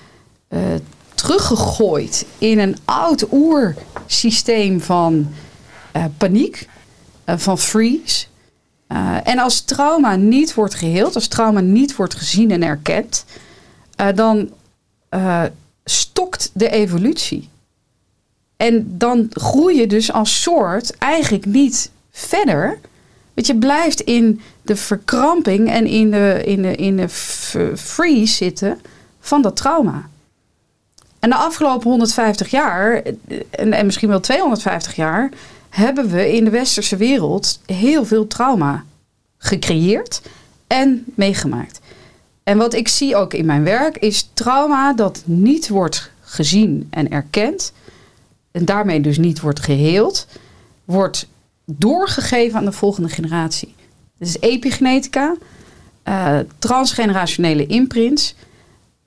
[1.26, 5.28] teruggegooid in een oud oersysteem van
[5.96, 6.68] uh, paniek,
[7.26, 8.26] uh, van freeze.
[8.88, 13.24] Uh, en als trauma niet wordt geheeld, als trauma niet wordt gezien en erkend,
[14.14, 14.50] dan
[15.84, 17.48] stokt de evolutie.
[18.56, 22.78] En dan groei je dus als soort eigenlijk niet verder.
[23.34, 27.08] Want je blijft in de verkramping en in de, in de, in de
[27.76, 28.80] freeze zitten
[29.20, 30.08] van dat trauma.
[31.18, 33.02] En de afgelopen 150 jaar,
[33.50, 35.30] en, en misschien wel 250 jaar,
[35.68, 38.84] hebben we in de westerse wereld heel veel trauma
[39.38, 40.22] gecreëerd
[40.66, 41.80] en meegemaakt.
[42.42, 47.10] En wat ik zie ook in mijn werk is trauma dat niet wordt gezien en
[47.10, 47.72] erkend.
[48.50, 50.26] En daarmee dus niet wordt geheeld,
[50.84, 51.26] wordt
[51.64, 53.74] doorgegeven aan de volgende generatie.
[54.18, 55.36] Is epigenetica,
[56.04, 58.34] uh, transgenerationele imprints.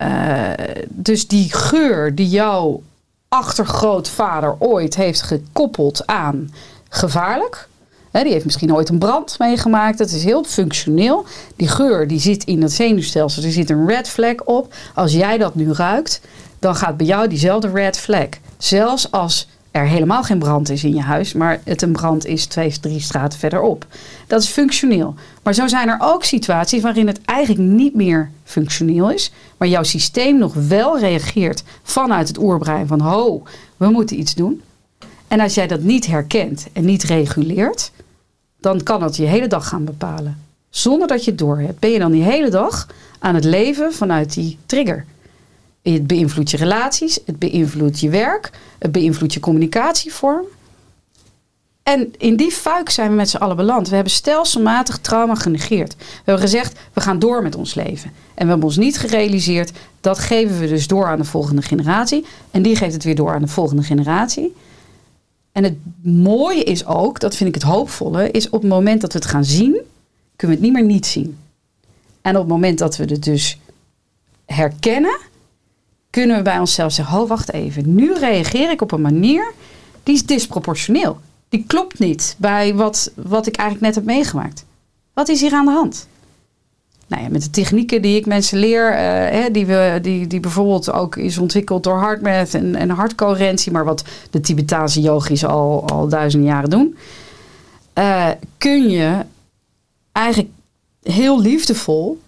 [0.02, 0.50] Uh,
[0.88, 2.82] dus die geur die jouw
[3.28, 6.54] achtergrootvader ooit heeft gekoppeld aan
[6.90, 7.68] gevaarlijk.
[8.12, 9.98] Hè, die heeft misschien ooit een brand meegemaakt.
[9.98, 11.26] Dat is heel functioneel.
[11.56, 13.44] Die geur die zit in het zenuwstelsel.
[13.44, 14.74] Er zit een red flag op.
[14.96, 16.22] Als jij dat nu ruikt,
[16.60, 18.28] dan gaat bij jou diezelfde red flag.
[18.58, 22.46] Zelfs als er helemaal geen brand is in je huis, maar het een brand is
[22.46, 23.86] twee, drie straten verderop.
[24.28, 25.16] Dat is functioneel.
[25.44, 29.84] Maar zo zijn er ook situaties waarin het eigenlijk niet meer functioneel is, maar jouw
[29.84, 33.44] systeem nog wel reageert vanuit het oerbrein van ho,
[33.78, 34.62] we moeten iets doen.
[35.28, 37.92] En als jij dat niet herkent en niet reguleert,
[38.60, 40.44] dan kan dat je hele dag gaan bepalen.
[40.70, 42.88] Zonder dat je het doorhebt, ben je dan die hele dag
[43.20, 45.06] aan het leven vanuit die trigger.
[45.82, 50.46] Het beïnvloedt je relaties, het beïnvloedt je werk, het beïnvloedt je communicatievorm.
[51.84, 53.90] En in die fuik zijn we met z'n allen beland.
[53.90, 55.96] We hebben stelselmatig trauma genegeerd.
[55.96, 58.12] We hebben gezegd, we gaan door met ons leven.
[58.34, 62.26] En we hebben ons niet gerealiseerd, dat geven we dus door aan de volgende generatie.
[62.52, 64.56] En die geeft het weer door aan de volgende generatie.
[65.52, 69.14] En het mooie is ook, dat vind ik het hoopvolle, is op het moment dat
[69.14, 69.82] we het gaan zien,
[70.36, 71.38] kunnen we het niet meer niet zien.
[72.22, 73.60] En op het moment dat we het dus
[74.46, 75.18] herkennen,
[76.10, 77.96] kunnen we bij onszelf zeggen: Oh, wacht even.
[77.96, 79.54] Nu reageer ik op een manier
[80.04, 81.20] die is disproportioneel.
[81.50, 84.66] Die klopt niet bij wat, wat ik eigenlijk net heb meegemaakt.
[85.14, 86.08] Wat is hier aan de hand?
[87.08, 90.40] Nou ja, met de technieken die ik mensen leer, eh, hè, die, we, die, die
[90.40, 95.88] bijvoorbeeld ook is ontwikkeld door HeartMath en, en hartcoherentie, maar wat de Tibetaanse yogis al,
[95.88, 96.98] al duizenden jaren doen,
[97.94, 99.26] eh, kun je
[100.12, 100.50] eigenlijk
[101.02, 102.20] heel liefdevol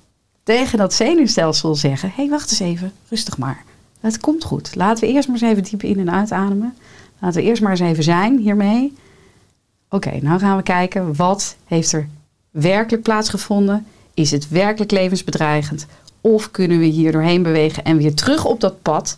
[0.43, 3.63] tegen dat zenuwstelsel zeggen: hé, hey, wacht eens even, rustig maar.
[4.01, 4.75] Het komt goed.
[4.75, 6.75] Laten we eerst maar eens even diep in- en uitademen.
[7.19, 8.93] Laten we eerst maar eens even zijn hiermee.
[9.89, 12.07] Oké, nou gaan we kijken wat heeft er
[12.51, 13.85] werkelijk plaatsgevonden.
[14.13, 15.85] Is het werkelijk levensbedreigend?
[16.21, 19.17] Of kunnen we hier doorheen bewegen en weer terug op dat pad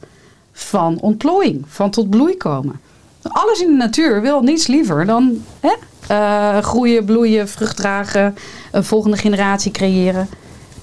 [0.52, 2.80] van ontplooiing, van tot bloei komen?
[3.22, 5.74] Alles in de natuur wil niets liever dan hè,
[6.08, 8.36] eh, groeien, bloeien, vrucht dragen,
[8.72, 10.28] een volgende generatie creëren.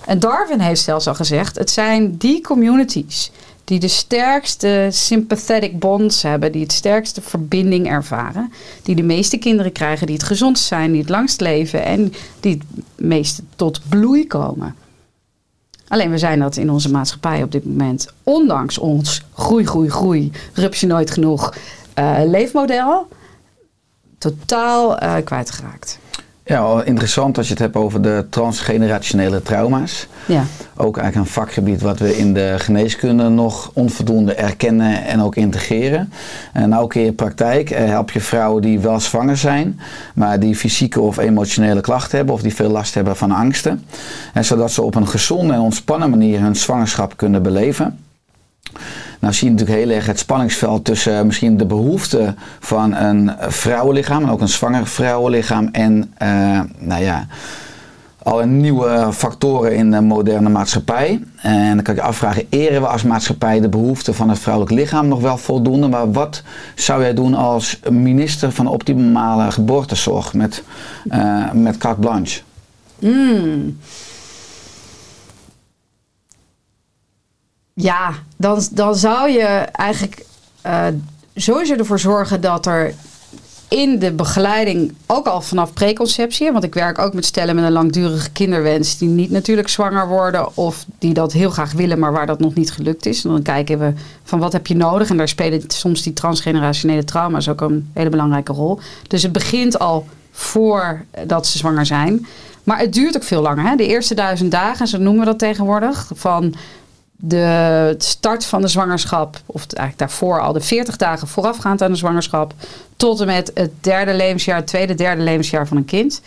[0.06, 3.30] En Darwin heeft zelfs al gezegd: het zijn die communities
[3.70, 8.52] die de sterkste sympathetic bonds hebben, die het sterkste verbinding ervaren,
[8.82, 12.52] die de meeste kinderen krijgen, die het gezondst zijn, die het langst leven en die
[12.52, 14.76] het meest tot bloei komen.
[15.88, 20.32] Alleen we zijn dat in onze maatschappij op dit moment, ondanks ons groei, groei, groei,
[20.52, 21.54] rupsje nooit genoeg
[21.98, 23.08] uh, leefmodel,
[24.18, 25.98] totaal uh, kwijtgeraakt.
[26.50, 30.06] Ja, interessant als je het hebt over de transgenerationele trauma's.
[30.26, 30.44] Ja.
[30.76, 36.12] Ook eigenlijk een vakgebied wat we in de geneeskunde nog onvoldoende erkennen en ook integreren.
[36.52, 39.80] En nou ook in je praktijk eh, help je vrouwen die wel zwanger zijn,
[40.14, 43.84] maar die fysieke of emotionele klachten hebben of die veel last hebben van angsten.
[44.32, 47.98] En zodat ze op een gezonde en ontspannen manier hun zwangerschap kunnen beleven.
[49.20, 54.22] Nou zie je natuurlijk heel erg het spanningsveld tussen misschien de behoefte van een vrouwenlichaam,
[54.22, 57.26] en ook een zwanger vrouwenlichaam, en uh, nou ja,
[58.22, 61.22] alle nieuwe factoren in de moderne maatschappij.
[61.36, 65.08] En dan kan je afvragen, eren we als maatschappij de behoefte van het vrouwelijk lichaam
[65.08, 65.88] nog wel voldoende?
[65.88, 66.42] Maar wat
[66.74, 70.62] zou jij doen als minister van optimale geboortezorg met,
[71.12, 72.40] uh, met carte blanche?
[72.98, 73.78] Mm.
[77.82, 80.24] Ja, dan, dan zou je eigenlijk
[80.66, 80.86] uh,
[81.34, 82.94] sowieso ervoor zorgen dat er
[83.68, 87.72] in de begeleiding, ook al vanaf preconceptie, want ik werk ook met stellen met een
[87.72, 92.26] langdurige kinderwens die niet natuurlijk zwanger worden of die dat heel graag willen, maar waar
[92.26, 93.24] dat nog niet gelukt is.
[93.24, 93.92] En dan kijken we
[94.24, 98.10] van wat heb je nodig en daar spelen soms die transgenerationele trauma's ook een hele
[98.10, 98.80] belangrijke rol.
[99.06, 102.26] Dus het begint al voordat ze zwanger zijn.
[102.64, 103.64] Maar het duurt ook veel langer.
[103.64, 103.76] Hè?
[103.76, 106.54] De eerste duizend dagen, zo noemen we dat tegenwoordig, van
[107.22, 111.96] de start van de zwangerschap, of eigenlijk daarvoor al de 40 dagen voorafgaand aan de
[111.96, 112.54] zwangerschap,
[112.96, 116.20] tot en met het derde levensjaar, het tweede, derde levensjaar van een kind.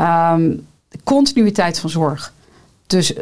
[0.00, 0.66] Um,
[1.04, 2.32] continuïteit van zorg.
[2.86, 3.12] Dus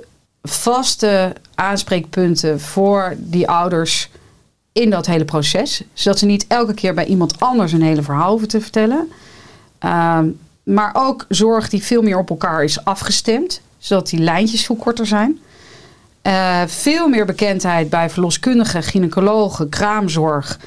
[0.42, 4.10] vaste aanspreekpunten voor die ouders
[4.72, 5.82] in dat hele proces.
[5.92, 9.12] Zodat ze niet elke keer bij iemand anders een hele verhaal hoeven te vertellen.
[9.80, 13.60] Um, maar ook zorg die veel meer op elkaar is afgestemd.
[13.78, 15.38] Zodat die lijntjes veel korter zijn.
[16.22, 20.58] Uh, veel meer bekendheid bij verloskundigen, gynaecologen, kraamzorg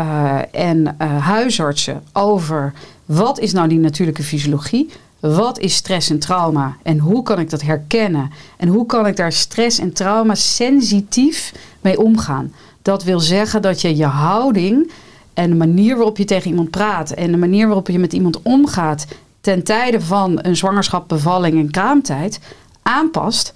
[0.00, 2.72] uh, en uh, huisartsen over
[3.04, 4.90] wat is nou die natuurlijke fysiologie?
[5.20, 8.30] Wat is stress en trauma en hoe kan ik dat herkennen?
[8.56, 12.52] En hoe kan ik daar stress en trauma sensitief mee omgaan?
[12.82, 14.90] Dat wil zeggen dat je je houding
[15.34, 18.42] en de manier waarop je tegen iemand praat en de manier waarop je met iemand
[18.42, 19.06] omgaat
[19.40, 22.40] ten tijde van een zwangerschap, bevalling en kraamtijd
[22.82, 23.52] aanpast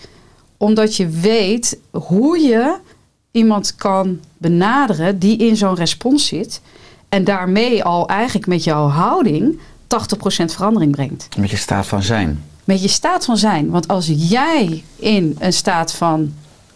[0.56, 2.76] omdat je weet hoe je
[3.30, 6.60] iemand kan benaderen die in zo'n respons zit.
[7.08, 9.58] En daarmee al eigenlijk met jouw houding 80%
[10.44, 11.28] verandering brengt.
[11.36, 12.44] Met je staat van zijn.
[12.64, 13.70] Met je staat van zijn.
[13.70, 16.34] Want als jij in een staat van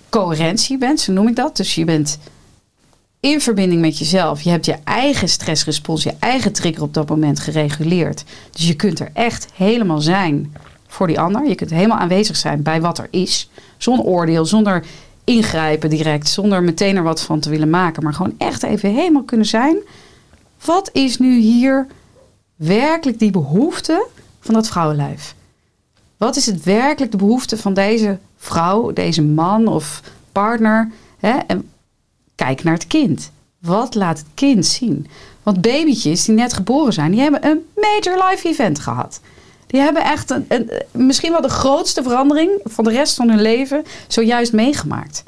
[0.08, 1.56] coherentie bent, zo noem ik dat.
[1.56, 2.18] Dus je bent
[3.20, 4.42] in verbinding met jezelf.
[4.42, 8.24] Je hebt je eigen stressrespons, je eigen trigger op dat moment gereguleerd.
[8.50, 10.54] Dus je kunt er echt helemaal zijn
[10.90, 11.48] voor die ander.
[11.48, 13.50] Je kunt helemaal aanwezig zijn bij wat er is.
[13.76, 14.84] Zonder oordeel, zonder
[15.24, 18.02] ingrijpen direct, zonder meteen er wat van te willen maken.
[18.02, 19.76] Maar gewoon echt even helemaal kunnen zijn.
[20.64, 21.86] Wat is nu hier
[22.56, 24.06] werkelijk die behoefte
[24.40, 25.34] van dat vrouwenlijf?
[26.16, 30.90] Wat is het werkelijk de behoefte van deze vrouw, deze man of partner?
[31.18, 31.38] Hè?
[31.46, 31.68] En
[32.34, 33.30] kijk naar het kind.
[33.58, 35.06] Wat laat het kind zien?
[35.42, 39.20] Want babytjes die net geboren zijn, die hebben een major life event gehad.
[39.70, 43.84] Die hebben echt een, misschien wel de grootste verandering van de rest van hun leven
[44.08, 45.22] zojuist meegemaakt.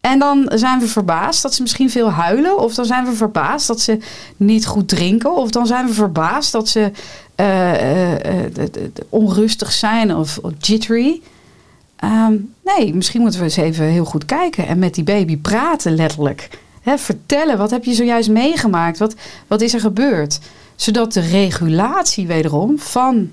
[0.00, 2.58] En dan zijn we verbaasd dat ze misschien veel huilen.
[2.58, 3.98] Of dan zijn we verbaasd dat ze
[4.36, 5.36] niet goed drinken.
[5.36, 6.90] Of dan zijn we verbaasd dat ze
[7.34, 8.68] eh, eh, eh,
[9.08, 11.22] onrustig zijn of, jittery.
[11.96, 14.66] Ehm, nee, misschien moeten we eens even heel goed kijken.
[14.66, 16.48] En met die baby praten letterlijk.
[16.84, 18.98] Vertellen, wat heb je zojuist meegemaakt?
[18.98, 19.14] Wat,
[19.46, 20.38] wat is er gebeurd?
[20.76, 23.30] Zodat de regulatie wederom van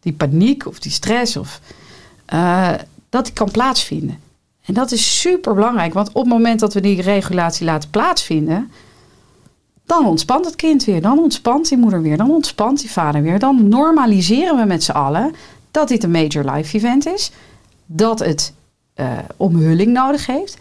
[0.00, 1.36] die paniek of die stress...
[1.36, 1.60] Of,
[2.24, 2.72] eh,
[3.08, 4.18] dat die kan plaatsvinden.
[4.64, 8.70] En dat is super belangrijk, want op het moment dat we die regulatie laten plaatsvinden,
[9.84, 13.38] dan ontspant het kind weer, dan ontspant die moeder weer, dan ontspant die vader weer.
[13.38, 15.34] Dan normaliseren we met z'n allen
[15.70, 17.30] dat dit een major life event is,
[17.86, 18.52] dat het
[18.94, 20.56] eh, omhulling nodig heeft,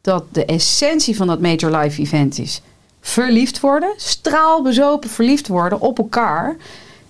[0.00, 2.62] dat de essentie van dat major life event is
[3.00, 6.56] verliefd worden, straalbezopen verliefd worden op elkaar.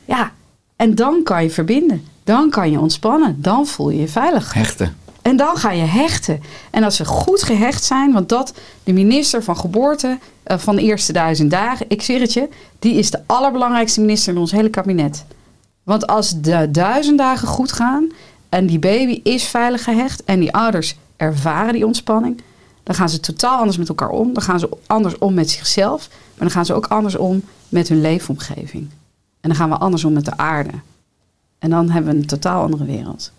[0.05, 0.33] Ja,
[0.77, 4.55] en dan kan je verbinden, dan kan je ontspannen, dan voel je je veilig.
[4.55, 4.97] Hechten.
[5.23, 6.41] En dan ga je hechten.
[6.71, 10.83] En als ze goed gehecht zijn, want dat, de minister van geboorte eh, van de
[10.83, 12.49] eerste duizend dagen, ik zeg het je,
[12.79, 15.25] die is de allerbelangrijkste minister in ons hele kabinet.
[15.83, 18.13] Want als de duizend dagen goed gaan
[18.49, 22.43] en die baby is veilig gehecht en die ouders ervaren die ontspanning,
[22.83, 24.33] dan gaan ze totaal anders met elkaar om.
[24.33, 27.89] Dan gaan ze anders om met zichzelf, maar dan gaan ze ook anders om met
[27.89, 28.89] hun leefomgeving.
[29.41, 30.71] En dan gaan we anders om met de aarde.
[31.59, 33.33] En dan hebben we een totaal andere wereld.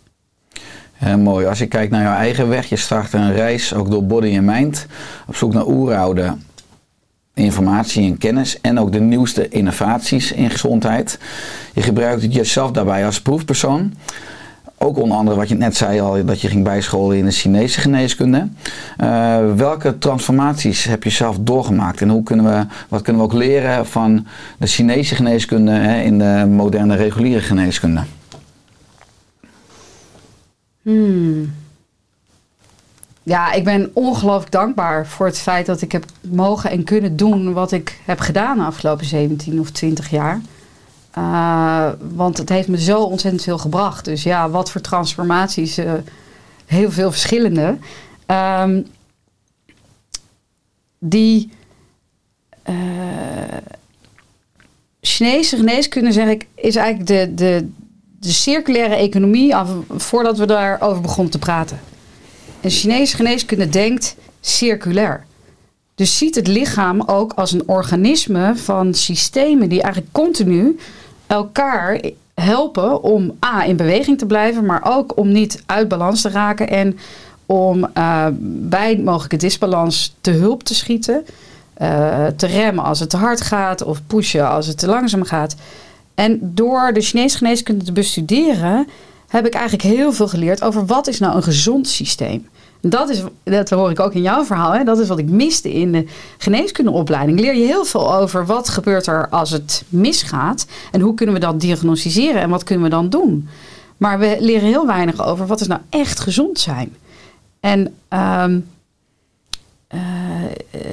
[0.93, 1.45] Heel mooi.
[1.45, 4.45] Als je kijkt naar jouw eigen weg, je start een reis ook door body en
[4.45, 4.86] mind.
[5.27, 6.36] Op zoek naar oeroude
[7.34, 11.19] informatie en kennis en ook de nieuwste innovaties in gezondheid.
[11.73, 13.93] Je gebruikt jezelf daarbij als proefpersoon.
[14.84, 17.80] Ook onder andere wat je net zei al, dat je ging bijscholen in de Chinese
[17.80, 18.48] geneeskunde.
[18.98, 23.34] Eh, welke transformaties heb je zelf doorgemaakt en hoe kunnen we, wat kunnen we ook
[23.34, 28.04] leren van de Chinese geneeskunde hè, in de moderne reguliere geneeskunde?
[30.82, 31.54] Hmm.
[33.24, 37.54] Ja, ik ben ongelooflijk dankbaar voor het feit dat ik heb mogen en kunnen doen
[37.54, 40.41] wat ik heb gedaan de afgelopen 17 of 20 jaar.
[41.17, 44.06] Uh, want het heeft me zo ontzettend veel gebracht.
[44.06, 45.78] Dus ja, wat voor transformaties.
[45.78, 45.93] Uh,
[46.65, 47.78] heel veel verschillende.
[48.28, 48.88] Um,
[51.00, 51.50] die
[52.69, 52.76] uh,
[55.02, 57.69] Chinese geneeskunde, zeg ik, is eigenlijk de, de,
[58.19, 61.80] de circulaire economie af, voordat we daarover begonnen te praten.
[62.62, 65.26] En Chinese geneeskunde denkt circulair.
[65.95, 70.80] Dus ziet het lichaam ook als een organisme van systemen die eigenlijk continu
[71.32, 72.02] elkaar
[72.34, 76.70] helpen om A in beweging te blijven, maar ook om niet uit balans te raken
[76.70, 76.98] en
[77.46, 81.26] om uh, bij mogelijke disbalans te hulp te schieten.
[81.82, 85.56] Uh, te remmen als het te hard gaat of pushen als het te langzaam gaat.
[86.15, 88.88] En door de Chinese geneeskunde te bestuderen,
[89.28, 92.48] heb ik eigenlijk heel veel geleerd over wat is nou een gezond systeem.
[92.82, 94.74] Dat, is, dat hoor ik ook in jouw verhaal.
[94.74, 94.84] Hè?
[94.84, 96.06] Dat is wat ik miste in de
[96.38, 97.39] geneeskundeopleiding.
[97.39, 100.65] Leer je heel veel over wat gebeurt er als het misgaat.
[100.91, 103.50] En hoe kunnen we dat diagnosticeren en wat kunnen we dan doen.
[103.98, 106.96] Maar we leren heel weinig over wat is nou echt gezond zijn.
[107.60, 108.67] En um,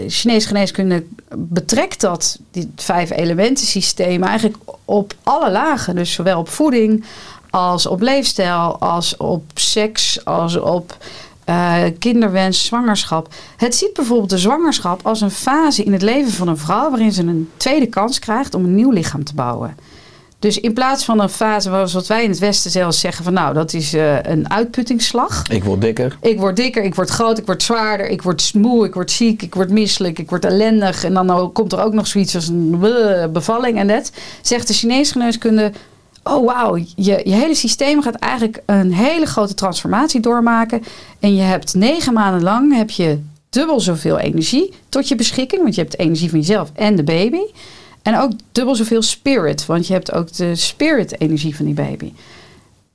[0.09, 1.05] Chinees geneeskunde
[1.37, 5.94] betrekt dat, dit vijf elementen systeem, eigenlijk op alle lagen.
[5.94, 7.05] Dus zowel op voeding
[7.51, 10.96] als op leefstijl, als op seks, als op
[11.48, 13.34] uh, kinderwens, zwangerschap.
[13.56, 17.12] Het ziet bijvoorbeeld de zwangerschap als een fase in het leven van een vrouw waarin
[17.12, 19.76] ze een tweede kans krijgt om een nieuw lichaam te bouwen.
[20.38, 23.32] Dus in plaats van een fase zoals wat wij in het Westen zelfs zeggen van
[23.32, 25.42] nou, dat is uh, een uitputtingsslag.
[25.49, 26.16] Ik word dikker.
[26.20, 29.42] Ik word dikker, ik word groot, ik word zwaarder, ik word moe, ik word ziek,
[29.42, 31.05] ik word misselijk, ik word ellendig.
[31.05, 32.78] En dan komt er ook nog zoiets als een
[33.32, 34.12] bevalling en dat.
[34.42, 35.72] Zegt de Chinese geneeskunde,
[36.29, 40.83] oh wauw, je, je hele systeem gaat eigenlijk een hele grote transformatie doormaken.
[41.20, 43.18] En je hebt negen maanden lang heb je
[43.51, 45.62] dubbel zoveel energie tot je beschikking.
[45.62, 47.41] Want je hebt de energie van jezelf en de baby.
[48.03, 52.12] En ook dubbel zoveel spirit, want je hebt ook de spirit-energie van die baby.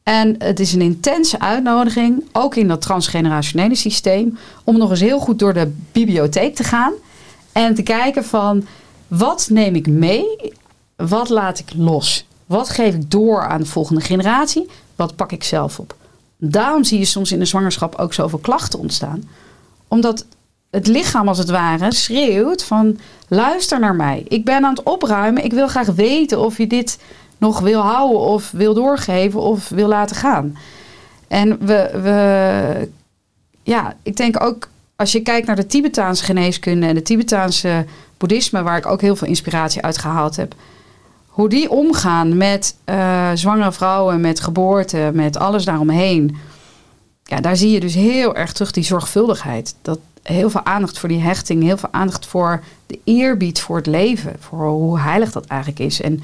[0.04, 5.20] En het is een intense uitnodiging, ook in dat transgenerationele systeem, om nog eens heel
[5.20, 6.94] goed door de bibliotheek te gaan.
[7.52, 8.66] En te kijken van
[9.08, 10.26] wat neem ik mee?
[10.96, 12.26] Wat laat ik los?
[12.46, 14.70] Wat geef ik door aan de volgende generatie?
[14.96, 15.96] Wat pak ik zelf op?
[16.38, 19.30] Daarom zie je soms in de zwangerschap ook zoveel klachten ontstaan.
[19.88, 20.26] Omdat
[20.70, 24.26] het lichaam als het ware schreeuwt van luister naar mij.
[24.28, 25.44] Ik ben aan het opruimen.
[25.44, 27.00] Ik wil graag weten of je dit
[27.38, 30.58] nog wil houden of wil doorgeven of wil laten gaan.
[31.28, 32.90] En we, we
[33.64, 37.86] ja, ik denk ook als je kijkt naar de Tibetaanse geneeskunde en de Tibetaanse
[38.18, 40.56] boeddhisme, waar ik ook heel veel inspiratie uit gehaald heb.
[41.34, 46.38] Hoe die omgaan met eh, zwangere vrouwen, met geboorte, met alles daaromheen.
[47.24, 49.76] Ja, daar zie je dus heel erg terug die zorgvuldigheid.
[49.82, 53.86] Dat heel veel aandacht voor die hechting, heel veel aandacht voor de eerbied voor het
[53.86, 56.02] leven, voor hoe heilig dat eigenlijk is.
[56.02, 56.24] En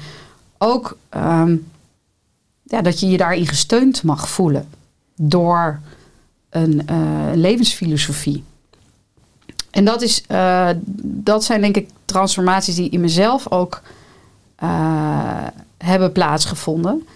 [0.58, 1.56] ook ehm,
[2.62, 4.68] ja, dat je je daarin gesteund mag voelen
[5.16, 5.80] door
[6.50, 8.44] een uh, levensfilosofie.
[9.70, 10.68] En dat, is, uh,
[11.02, 13.82] dat zijn denk ik transformaties die in mezelf ook
[14.62, 15.46] uh,
[15.78, 17.06] hebben plaatsgevonden.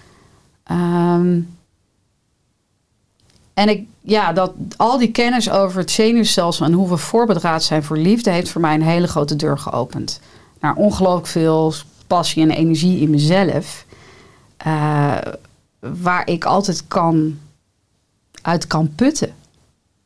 [0.70, 1.56] Um,
[3.54, 7.82] en ik, ja, dat, al die kennis over het zenuwstelsel en hoe we voorbedraad zijn
[7.82, 10.20] voor liefde, heeft voor mij een hele grote deur geopend.
[10.60, 11.74] Naar ongelooflijk veel
[12.06, 13.84] passie en energie in mezelf.
[14.66, 15.18] Uh,
[15.78, 17.38] waar ik altijd kan,
[18.42, 19.34] uit kan putten.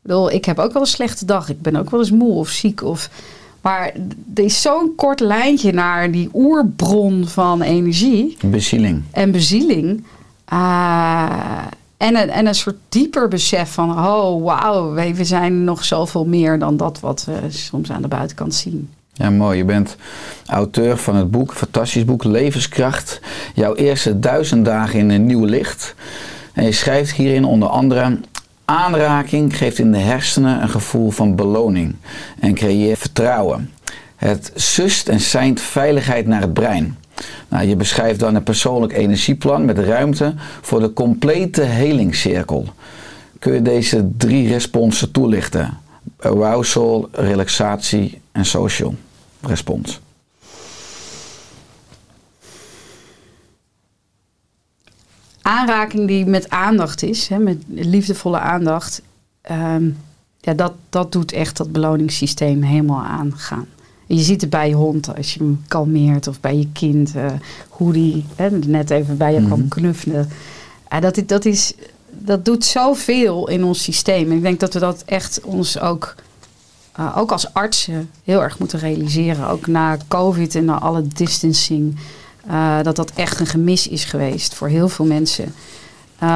[0.02, 1.48] Ik, ik heb ook wel een slechte dag.
[1.48, 2.82] Ik ben ook wel eens moe of ziek.
[2.82, 3.10] Of,
[3.68, 3.92] maar
[4.34, 8.36] er is zo'n kort lijntje naar die oerbron van energie.
[8.44, 9.02] Bezieling.
[9.10, 10.04] En bezieling.
[10.52, 11.64] Uh,
[11.96, 16.58] en een, en een soort dieper besef van, oh wauw, we zijn nog zoveel meer
[16.58, 18.90] dan dat wat we soms aan de buitenkant zien.
[19.12, 19.58] Ja, mooi.
[19.58, 19.96] Je bent
[20.46, 23.20] auteur van het boek, fantastisch boek, Levenskracht.
[23.54, 25.94] Jouw eerste duizend dagen in een nieuw licht.
[26.52, 28.18] En je schrijft hierin onder andere...
[28.70, 31.96] Aanraking geeft in de hersenen een gevoel van beloning
[32.40, 33.70] en creëert vertrouwen.
[34.16, 36.98] Het sust en seint veiligheid naar het brein.
[37.48, 42.68] Nou, je beschrijft dan een persoonlijk energieplan met ruimte voor de complete helingscirkel.
[43.38, 45.78] Kun je deze drie responsen toelichten?
[46.20, 48.94] Arousal, relaxatie en social
[49.40, 50.00] respons.
[55.48, 59.02] Aanraking die met aandacht is, hè, met liefdevolle aandacht,
[59.50, 59.96] um,
[60.40, 63.66] ja, dat, dat doet echt dat beloningssysteem helemaal aangaan.
[64.06, 67.26] Je ziet het bij je hond als je hem kalmeert of bij je kind, uh,
[67.68, 69.54] hoe die hè, net even bij je mm -hmm.
[69.54, 70.28] kwam knuffelen.
[70.92, 71.74] Uh, dat, dat, is,
[72.10, 74.30] dat doet zoveel in ons systeem.
[74.30, 76.14] En ik denk dat we dat echt ons ook,
[77.00, 79.48] uh, ook als artsen heel erg moeten realiseren.
[79.48, 81.96] Ook na COVID en na alle distancing.
[82.82, 85.54] Dat dat echt een gemis is geweest voor heel veel mensen.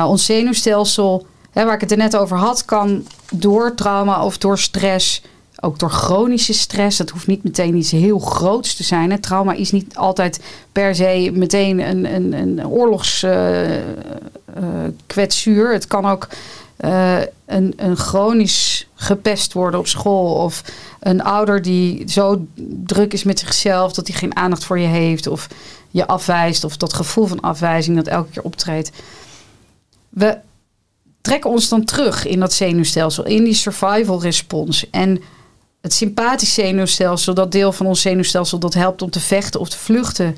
[0.07, 4.59] ons zenuwstelsel, hè, waar ik het er net over had, kan door trauma of door
[4.59, 5.23] stress
[5.65, 6.99] ook door chronische stress.
[6.99, 9.21] Dat hoeft niet meteen iets heel groots te zijn.
[9.21, 10.41] Trauma is niet altijd
[10.73, 15.67] per se meteen een, een, een oorlogskwetsuur.
[15.67, 16.29] Uh, het kan ook
[17.47, 20.35] een, een chronisch gepest worden op school.
[20.35, 20.63] Of
[21.01, 22.47] een ouder die zo
[22.85, 25.27] druk is met zichzelf dat hij geen aandacht voor je heeft.
[25.27, 25.49] Of
[25.93, 26.65] je afwijst.
[26.65, 28.91] Of dat gevoel van afwijzing dat elke keer optreedt.
[30.09, 30.39] We
[31.21, 33.25] trekken ons dan terug in dat zenuwstelsel.
[33.25, 34.89] In die survival response.
[34.91, 35.23] En
[35.81, 39.79] het sympathisch zenuwstelsel, dat deel van ons zenuwstelsel dat helpt om te vechten of te
[39.79, 40.37] vluchten,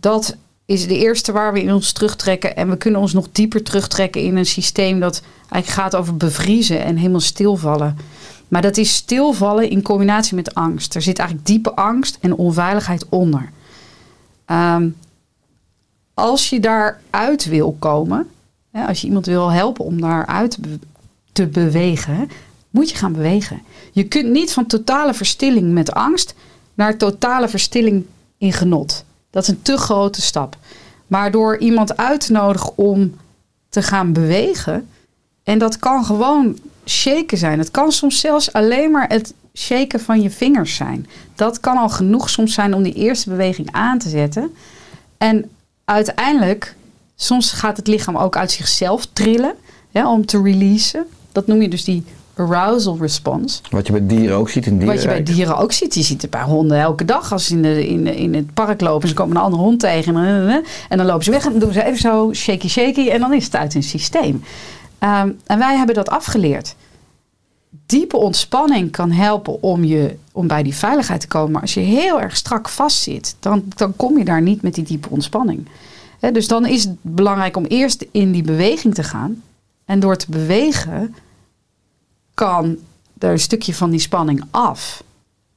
[0.00, 2.56] dat is de eerste waar we in ons terugtrekken.
[2.56, 6.84] En we kunnen ons nog dieper terugtrekken in een systeem dat eigenlijk gaat over bevriezen
[6.84, 7.96] en helemaal stilvallen.
[8.48, 10.94] Maar dat is stilvallen in combinatie met angst.
[10.94, 13.50] Er zit eigenlijk diepe angst en onveiligheid onder.
[14.50, 14.96] Um,
[16.14, 18.28] als je daaruit wil komen,
[18.72, 20.78] als je iemand wil helpen om daaruit te,
[21.32, 22.30] te bewegen,
[22.70, 23.62] moet je gaan bewegen.
[23.92, 26.34] Je kunt niet van totale verstilling met angst
[26.74, 28.04] naar totale verstilling
[28.38, 29.04] in genot.
[29.30, 30.56] Dat is een te grote stap.
[31.06, 33.16] Maar door iemand uit te nodigen om
[33.68, 34.88] te gaan bewegen,
[35.42, 37.58] en dat kan gewoon shaken zijn.
[37.58, 41.06] Het kan soms zelfs alleen maar het shaken van je vingers zijn.
[41.34, 44.54] Dat kan al genoeg soms zijn om die eerste beweging aan te zetten.
[45.18, 45.50] En
[45.84, 46.74] uiteindelijk,
[47.16, 49.54] soms gaat het lichaam ook uit zichzelf trillen
[49.90, 51.06] ja, om te releasen.
[51.32, 53.60] Dat noem je dus die arousal response.
[53.70, 54.94] Wat je bij dieren ook ziet in dieren.
[54.94, 55.94] Wat je bij dieren ook ziet.
[55.94, 57.32] Je ziet het bij honden elke dag.
[57.32, 60.16] Als ze in, de, in, in het park lopen, ze komen een andere hond tegen.
[60.16, 63.08] En, en dan lopen ze weg en dan doen ze even zo shaky shaky.
[63.08, 64.42] En dan is het uit hun systeem.
[65.00, 66.74] Um, en wij hebben dat afgeleerd.
[67.90, 71.50] Diepe ontspanning kan helpen om, je, om bij die veiligheid te komen.
[71.50, 74.84] Maar als je heel erg strak vastzit, dan, dan kom je daar niet met die
[74.84, 75.68] diepe ontspanning.
[76.32, 79.42] Dus dan is het belangrijk om eerst in die beweging te gaan.
[79.84, 81.14] En door te bewegen
[82.34, 82.76] kan
[83.18, 85.02] er een stukje van die spanning af.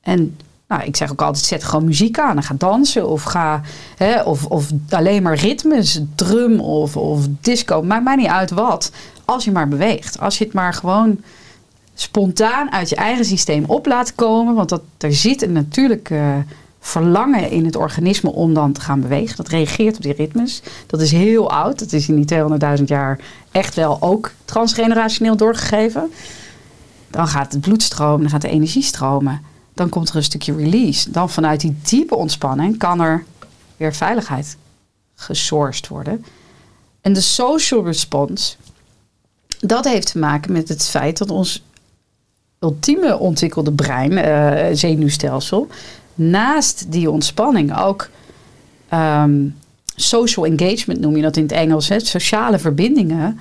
[0.01, 3.09] En Nou, ik zeg ook altijd, zet gewoon muziek aan en ga dansen.
[3.09, 3.61] Of, ga,
[4.25, 7.81] of, of alleen maar ritmes, drum of, of disco.
[7.83, 8.91] Maakt mij niet uit wat.
[9.25, 10.19] Als je maar beweegt.
[10.19, 11.19] Als je het maar gewoon
[11.93, 14.55] spontaan uit je eigen systeem op laat komen.
[14.55, 16.43] Want dat, er zit een natuurlijke
[16.79, 19.35] verlangen in het organisme om dan te gaan bewegen.
[19.35, 20.61] Dat reageert op die ritmes.
[20.87, 21.79] Dat is heel oud.
[21.79, 22.37] Dat is in die
[22.77, 23.19] 200.000 jaar
[23.51, 26.11] echt wel ook transgenerationeel doorgegeven.
[27.09, 29.41] Dan gaat het bloed stromen, dan gaat de energie stromen.
[29.73, 31.11] Dan komt er een stukje release.
[31.11, 33.23] Dan vanuit die diepe ontspanning kan er
[33.77, 34.57] weer veiligheid
[35.15, 36.25] gesourced worden.
[37.01, 38.55] En de social response,
[39.59, 41.63] dat heeft te maken met het feit dat ons
[42.63, 45.67] ultieme ontwikkelde brein, eh, zenuwstelsel,
[46.15, 48.09] naast die ontspanning ook
[48.89, 49.47] ehm,
[49.95, 53.39] social engagement noem je dat in het Engels, hè, sociale verbindingen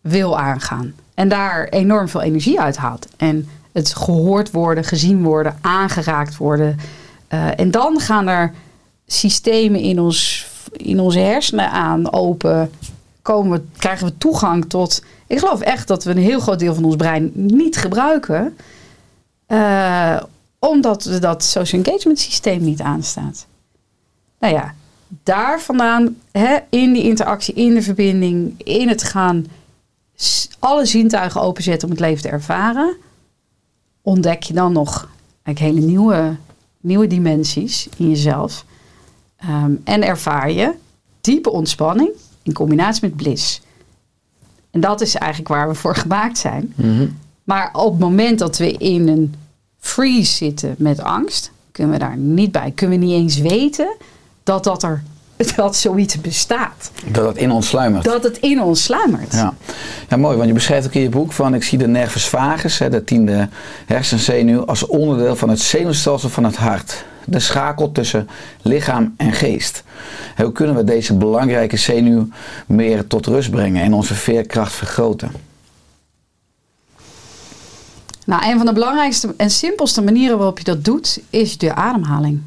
[0.00, 0.94] wil aangaan.
[1.14, 3.06] En daar enorm veel energie uit haalt.
[3.16, 6.78] En het gehoord worden, gezien worden, aangeraakt worden.
[7.28, 8.52] Eh, en dan gaan er
[9.06, 12.70] systemen in, ons, in onze hersenen aan open.
[13.22, 15.02] Komen krijgen we toegang tot.
[15.32, 18.56] Ik geloof echt dat we een heel groot deel van ons brein niet gebruiken.
[19.46, 20.22] eh,
[20.58, 23.46] omdat dat social engagement systeem niet aanstaat.
[24.38, 24.74] Nou ja,
[25.22, 29.46] daar vandaan, hè, in die interactie, in de verbinding, in het gaan
[30.58, 32.96] alle zintuigen openzetten om het leven te ervaren,
[34.02, 35.08] ontdek je dan nog
[35.42, 36.36] hele nieuwe,
[36.80, 38.64] nieuwe dimensies in jezelf.
[39.36, 40.74] Ehm, en ervaar je
[41.20, 42.10] diepe ontspanning
[42.42, 43.60] in combinatie met bliss.
[44.72, 46.74] En dat is eigenlijk waar we voor gemaakt zijn.
[47.44, 49.34] Maar op het moment dat we in een
[49.80, 52.72] freeze zitten met angst, kunnen we daar niet bij.
[52.74, 53.96] Kunnen we niet eens weten
[54.42, 55.02] dat, dat, er,
[55.56, 56.90] dat zoiets bestaat.
[57.06, 58.04] Dat het in ons sluimert.
[58.04, 59.32] Dat het in ons sluimert.
[59.32, 59.54] Ja.
[60.08, 62.78] ja, mooi, want je beschrijft ook in je boek van ik zie de nervus vagus,
[62.78, 63.48] hè, de tiende
[63.86, 67.04] hersenzenuw, als onderdeel van het zenuwstelsel van het hart.
[67.24, 68.28] De schakel tussen
[68.62, 69.82] lichaam en geest.
[70.36, 72.28] Hoe kunnen we deze belangrijke zenuw
[72.66, 75.30] meer tot rust brengen en onze veerkracht vergroten?
[78.26, 82.42] Nou, een van de belangrijkste en simpelste manieren waarop je dat doet, is de ademhaling.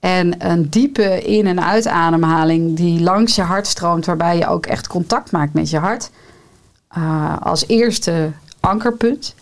[0.00, 4.86] En een diepe in- en uitademhaling die langs je hart stroomt, waarbij je ook echt
[4.86, 6.10] contact maakt met je hart.
[6.98, 9.34] Uh, als eerste ankerpunt.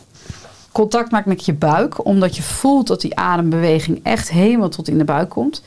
[0.77, 4.99] Contact maakt met je buik, omdat je voelt dat die adembeweging echt helemaal tot in
[4.99, 5.63] de buik komt.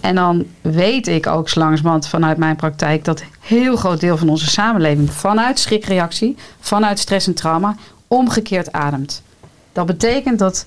[0.00, 4.50] En dan weet ik ook langzamerhand vanuit mijn praktijk dat heel groot deel van onze
[4.50, 7.76] samenleving vanuit schrikreactie, vanuit stress en trauma,
[8.08, 9.22] omgekeerd ademt.
[9.72, 10.66] Dat betekent dat,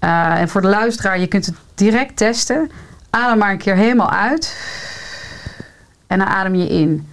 [0.00, 2.70] uh, en voor de luisteraar, je kunt het direct testen.
[3.10, 4.56] Adem maar een keer helemaal uit.
[6.06, 7.08] En dan adem je in.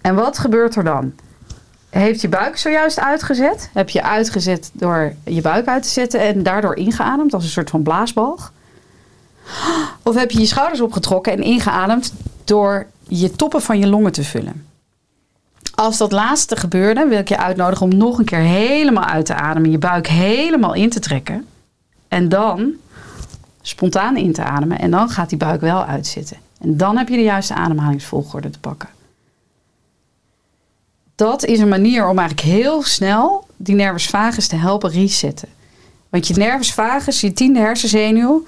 [0.00, 1.12] En wat gebeurt er dan?
[1.90, 3.70] Heeft je buik zojuist uitgezet?
[3.72, 7.70] Heb je uitgezet door je buik uit te zetten en daardoor ingeademd als een soort
[7.70, 8.52] van blaasbalg?
[10.02, 12.12] Of heb je je schouders opgetrokken en ingeademd
[12.44, 14.66] door je toppen van je longen te vullen?
[15.74, 19.34] Als dat laatste gebeurde, wil ik je uitnodigen om nog een keer helemaal uit te
[19.34, 19.70] ademen.
[19.70, 21.46] Je buik helemaal in te trekken.
[22.08, 22.72] En dan
[23.62, 24.78] spontaan in te ademen.
[24.78, 26.36] En dan gaat die buik wel uitzitten.
[26.60, 28.88] En dan heb je de juiste ademhalingsvolgorde te pakken.
[31.18, 35.48] Dat is een manier om eigenlijk heel snel die nervus vagus te helpen resetten.
[36.08, 38.44] Want je nervus vagus, je tiende hersenzenuw,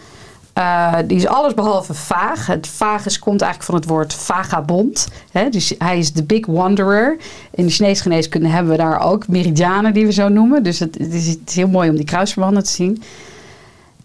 [0.59, 2.47] uh, die is alles behalve vaag.
[2.47, 5.09] Het vagus komt eigenlijk van het woord vagabond.
[5.31, 5.49] Hè?
[5.49, 7.17] Dus hij is de big wanderer.
[7.51, 10.63] In de Chinese geneeskunde hebben we daar ook meridianen die we zo noemen.
[10.63, 13.03] Dus het, het, is, het is, heel mooi om die kruisverbanden te zien.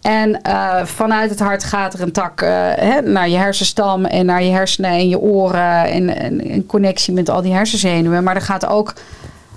[0.06, 4.26] En uh, vanuit het hart gaat er een tak uh, hè, naar je hersenstam en
[4.26, 5.84] naar je hersenen en je oren.
[5.84, 8.24] En, en een connectie met al die hersenzenuwen.
[8.24, 8.92] Maar er gaat ook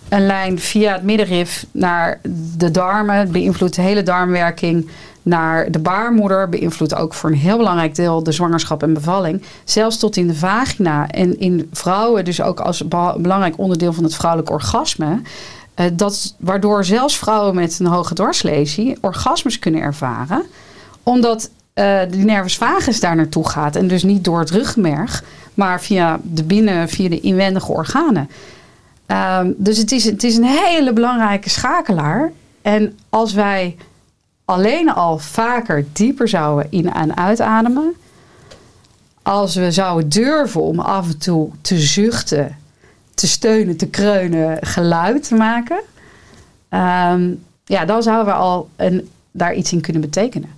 [0.10, 2.20] een lijn via het middenrif naar
[2.58, 3.16] de darmen.
[3.16, 4.90] Het beïnvloedt de hele darmwerking
[5.22, 6.50] naar de baarmoeder.
[6.50, 9.44] Beïnvloedt ook voor een heel belangrijk deel de zwangerschap en bevalling.
[9.64, 11.08] Zelfs tot in de vagina.
[11.08, 12.88] En in vrouwen dus ook als
[13.18, 15.22] belangrijk onderdeel van het vrouwelijk orgasme.
[15.80, 20.44] Uh, dat, waardoor zelfs vrouwen met een hoge dwarslesie orgasmes kunnen ervaren.
[21.04, 23.76] Omdat uh, die nervus vagus daar naartoe gaat.
[23.76, 25.24] En dus niet door het rugmerg,
[25.54, 28.30] maar via de binnen, via de inwendige organen.
[29.08, 32.32] Uh, dus het is, het is een hele belangrijke schakelaar.
[32.62, 33.76] En als wij
[34.46, 37.94] alleen al vaker dieper zouden in- en uitademen.
[39.22, 42.58] Als we zouden durven om af en toe te zuchten,
[43.20, 45.82] te steunen, te kreunen, geluid te maken.
[46.70, 50.50] Um, ja, dan zouden we al een, daar iets in kunnen betekenen.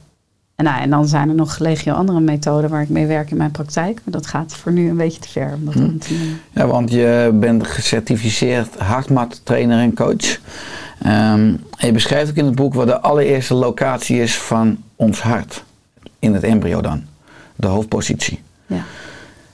[0.55, 3.37] En, nou, en dan zijn er nog legio andere methoden waar ik mee werk in
[3.37, 4.01] mijn praktijk.
[4.03, 5.53] Maar dat gaat voor nu een beetje te ver.
[5.53, 5.97] Om dat hm.
[5.97, 10.39] te ja, want je bent gecertificeerd hardmat trainer en coach.
[11.05, 15.21] Um, en je beschrijft ook in het boek wat de allereerste locatie is van ons
[15.21, 15.63] hart.
[16.19, 17.03] In het embryo dan.
[17.55, 18.41] De hoofdpositie.
[18.65, 18.83] Ja.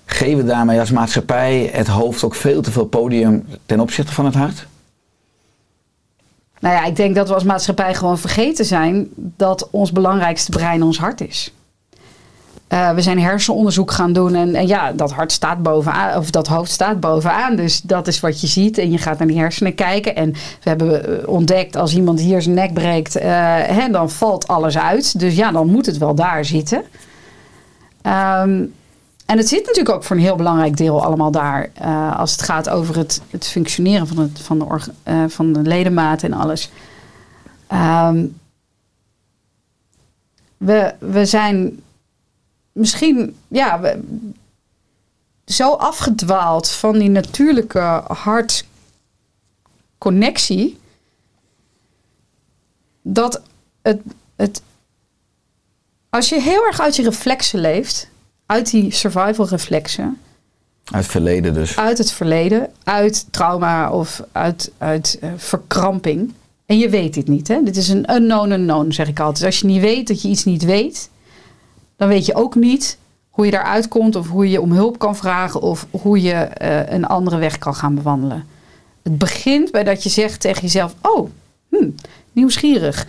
[0.10, 4.36] Geven daarmee als maatschappij het hoofd ook veel te veel podium ten opzichte van het
[4.36, 4.68] hart?
[6.60, 10.84] Nou ja, ik denk dat we als maatschappij gewoon vergeten zijn dat ons belangrijkste brein
[10.84, 11.54] ons hart is.
[12.68, 16.48] Eh, we zijn hersenonderzoek gaan doen en, en ja, dat hart staat bovenaan, of dat
[16.48, 17.56] hoofd staat bovenaan.
[17.56, 20.16] Dus dat is wat je ziet en je gaat naar die hersenen kijken.
[20.16, 24.48] En we hebben eh, ontdekt, als iemand hier zijn nek breekt, eh, hè, dan valt
[24.48, 25.20] alles uit.
[25.20, 26.84] Dus ja, dan moet het wel daar zitten.
[28.02, 28.64] Ehm,
[29.28, 31.70] en het zit natuurlijk ook voor een heel belangrijk deel allemaal daar.
[31.74, 35.62] eh, als het gaat over het, het functioneren van, het, van, de eh, van de
[35.62, 36.70] ledematen en alles.
[37.68, 38.26] Ehm,
[40.58, 41.84] we, we zijn
[42.72, 43.96] misschien ja,
[45.46, 50.80] zo afgedwaald van die natuurlijke hartconnectie.
[53.02, 53.42] Dat
[53.82, 54.02] het,
[54.36, 54.62] het.
[56.10, 58.10] Als je heel erg uit je reflexen leeft,
[58.48, 60.18] uit die survival reflexen,
[60.84, 61.78] Uit het verleden dus.
[61.78, 66.34] uit het verleden, uit trauma of uit, uit eh, verkramping.
[66.66, 67.48] En je weet dit niet.
[67.48, 67.64] Hè?
[67.64, 69.46] Dit is een unknown unknown, zeg ik altijd.
[69.46, 71.10] Als je niet weet dat je iets niet weet,
[71.98, 72.98] dan weet je ook niet
[73.30, 76.94] hoe je daaruit komt of hoe je om hulp kan vragen of hoe je eh,
[76.94, 78.46] een andere weg kan gaan bewandelen.
[79.04, 81.30] Het begint bij dat je zegt tegen jezelf: Oh,
[81.70, 81.90] hm,
[82.32, 83.08] nieuwsgierig.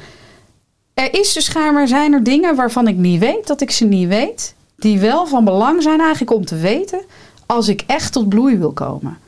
[0.94, 4.08] Er is dus schijnbaar zijn er dingen waarvan ik niet weet dat ik ze niet
[4.08, 7.00] weet, die wel van belang zijn eigenlijk om te weten
[7.46, 9.18] als ik echt tot bloei wil komen.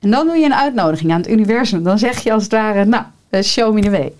[0.00, 1.82] En dan doe je een uitnodiging aan het universum.
[1.82, 4.12] Dan zeg je als het ware, nou, eh, show me the way.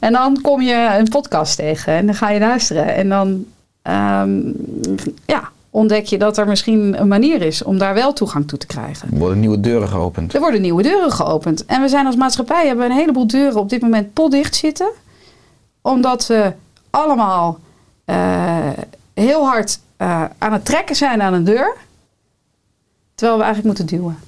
[0.00, 2.94] En dan kom je een podcast tegen en dan ga je luisteren.
[2.94, 3.44] En dan
[3.82, 4.40] ehm,
[5.26, 8.66] ja, ontdek je dat er misschien een manier is om daar wel toegang toe te
[8.66, 9.08] krijgen.
[9.12, 10.34] Er worden nieuwe deuren geopend.
[10.34, 11.64] Er worden nieuwe deuren geopend.
[11.66, 14.90] En we zijn als maatschappij hebben een heleboel deuren op dit moment potdicht zitten.
[15.82, 16.52] Omdat we
[16.90, 17.58] allemaal
[18.04, 18.68] eh,
[19.14, 21.76] heel hard eh, aan het trekken zijn aan een deur.
[23.14, 24.18] Terwijl we eigenlijk moeten duwen.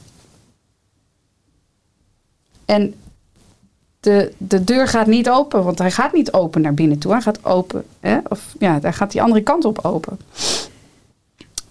[2.65, 2.95] En
[4.01, 7.13] de, de deur gaat niet open, want hij gaat niet open naar binnen toe.
[7.13, 8.19] Hij gaat open, hè?
[8.29, 10.19] of ja, hij gaat die andere kant op open.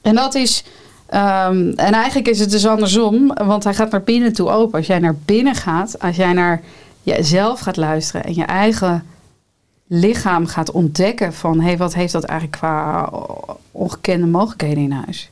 [0.02, 0.64] En dat is,
[1.06, 4.78] ehm, en eigenlijk is het dus andersom, want hij gaat naar binnen toe open.
[4.78, 6.62] Als jij naar binnen gaat, als jij naar
[7.04, 9.06] jezelf gaat luisteren en je eigen
[9.94, 13.10] lichaam gaat ontdekken van, hé, hey, wat heeft dat eigenlijk qua
[13.72, 15.32] ongekende mogelijkheden in huis?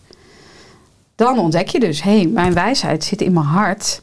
[1.16, 4.02] Dan ontdek je dus, hé, hey, mijn wijsheid zit in mijn hart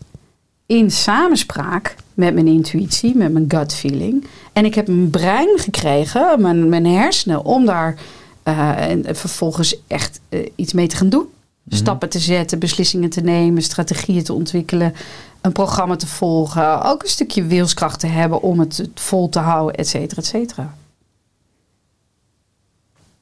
[0.66, 4.26] in samenspraak met mijn intuïtie, met mijn gut feeling.
[4.52, 7.94] En ik heb mijn brein gekregen, mijn, mijn hersenen, om daar
[8.42, 11.26] eh, en vervolgens echt eh, iets mee te gaan doen.
[11.68, 14.94] Stappen te zetten, beslissingen te nemen, strategieën te ontwikkelen,
[15.40, 16.82] een programma te volgen.
[16.82, 20.74] Ook een stukje wilskracht te hebben om het vol te houden, et cetera, et cetera.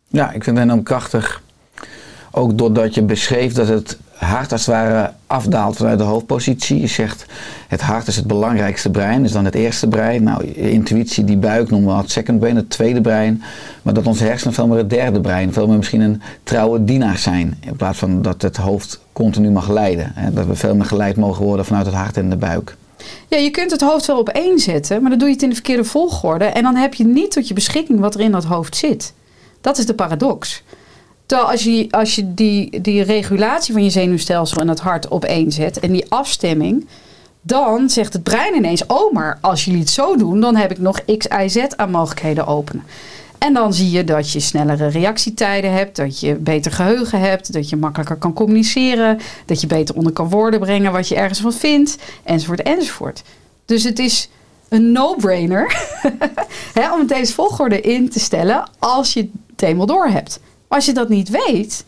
[0.09, 1.43] Ja, ik vind het enorm krachtig.
[2.31, 6.81] Ook doordat je beschreef dat het hart als het ware afdaalt vanuit de hoofdpositie.
[6.81, 7.27] Je zegt
[7.69, 10.23] het hart is het belangrijkste brein, is dan het eerste brein.
[10.23, 13.43] Nou, intuïtie, die buik noemen we het second brain, het tweede brein.
[13.83, 17.19] Maar dat onze hersenen veel meer het derde brein, veel meer misschien een trouwe dienaar
[17.19, 17.59] zijn.
[17.61, 20.13] In plaats van dat het hoofd continu mag leiden.
[20.15, 22.77] Hè, dat we veel meer geleid mogen worden vanuit het hart en de buik.
[23.29, 25.49] Ja, je kunt het hoofd wel op één zetten, maar dan doe je het in
[25.49, 26.45] de verkeerde volgorde.
[26.45, 29.13] En dan heb je niet tot je beschikking wat er in dat hoofd zit.
[29.61, 30.63] Dat is de paradox.
[31.27, 35.25] Terwijl als je, als je die, die regulatie van je zenuwstelsel en het hart op
[35.25, 36.87] één zet en die afstemming,
[37.43, 40.79] dan zegt het brein ineens: Oh, maar als jullie het zo doen, dan heb ik
[40.79, 42.85] nog X, Y, Z aan mogelijkheden openen.
[43.39, 47.69] En dan zie je dat je snellere reactietijden hebt, dat je beter geheugen hebt, dat
[47.69, 51.53] je makkelijker kan communiceren, dat je beter onder kan woorden brengen wat je ergens van
[51.53, 53.23] vindt, enzovoort, enzovoort.
[53.65, 54.29] Dus het is
[54.69, 55.77] een no-brainer
[56.99, 60.41] om deze volgorde in te stellen als je het eenmaal door hebt.
[60.75, 61.85] Als je dat niet weet,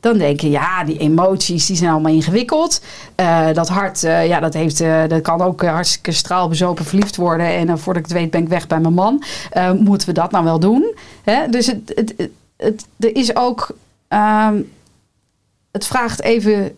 [0.00, 2.80] dan denk je, ja, die emoties die zijn allemaal ingewikkeld.
[3.14, 7.46] Eh, dat hart, eh, ja, dat, heeft, eh, dat kan ook hartstikke straalbezopen verliefd worden.
[7.46, 9.22] En voordat ik het weet ben ik weg bij mijn man.
[9.78, 10.96] Moeten we dat nou wel doen?
[11.22, 11.48] Hè?
[11.48, 13.76] Dus het, het, het, er is ook...
[14.08, 14.60] ehm,
[15.72, 16.76] het vraagt even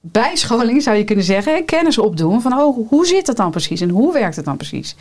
[0.00, 1.64] bijscholing, zou je kunnen zeggen.
[1.64, 3.80] Kennis opdoen van, oh, hoe zit het dan precies?
[3.80, 4.96] En hoe werkt het dan precies?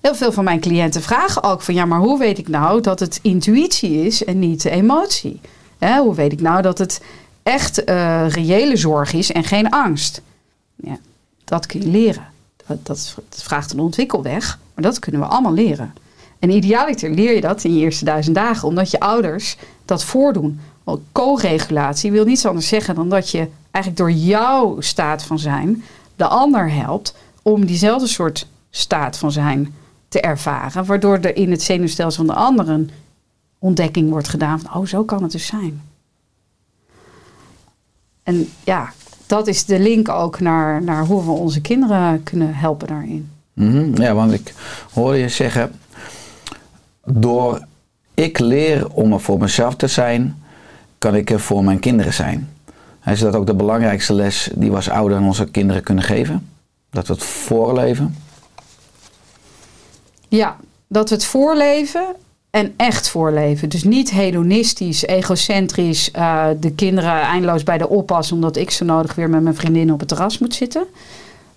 [0.00, 3.00] Heel veel van mijn cliënten vragen ook van ja, maar hoe weet ik nou dat
[3.00, 5.40] het intuïtie is en niet emotie?
[5.78, 7.00] Hoe weet ik nou dat het
[7.42, 10.22] echt eh, reële zorg is en geen angst?
[10.76, 10.98] Ja,
[11.44, 12.26] dat kun je leren.
[12.66, 15.94] Dat, dat, vraagt een ontwikkelweg, maar dat kunnen we allemaal leren.
[16.38, 20.60] En idealiter leer je dat in je eerste duizend dagen, omdat je ouders dat voordoen.
[21.12, 25.84] Co-regulatie wil niets anders zeggen dan dat je eigenlijk door jouw staat van zijn
[26.16, 29.74] de ander helpt om diezelfde soort staat van zijn
[30.10, 30.84] te ervaren.
[30.84, 32.90] Waardoor er in het zenuwstelsel van de ander een
[33.58, 35.82] ontdekking wordt gedaan van, oh, zo kan het dus zijn.
[38.22, 38.92] En ja,
[39.26, 43.30] dat is de link ook naar, naar hoe we onze kinderen kunnen helpen daarin.
[43.52, 44.54] Mhm, Ja, want ik
[44.92, 45.72] hoorde je zeggen,
[47.04, 47.66] door
[48.14, 50.42] ik leer om er voor mezelf te zijn,
[50.98, 52.48] kan ik er voor mijn kinderen zijn.
[53.06, 56.48] Is dat ook de belangrijkste les die we als ouder aan onze kinderen kunnen geven?
[56.90, 58.14] Dat we het voorleven?
[60.30, 60.56] Ja,
[60.86, 62.04] dat we het voorleven
[62.50, 63.68] en echt voorleven.
[63.68, 69.14] Dus niet hedonistisch, egocentrisch, eh, de kinderen eindeloos bij de oppas omdat ik zo nodig
[69.14, 70.84] weer met mijn vriendin op het terras moet zitten.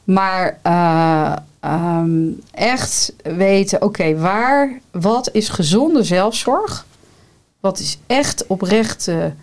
[0.03, 6.85] Maar eh, ehm, echt weten, oké, waar, wat is gezonde zelfzorg?
[7.59, 9.33] Wat is echt oprechte,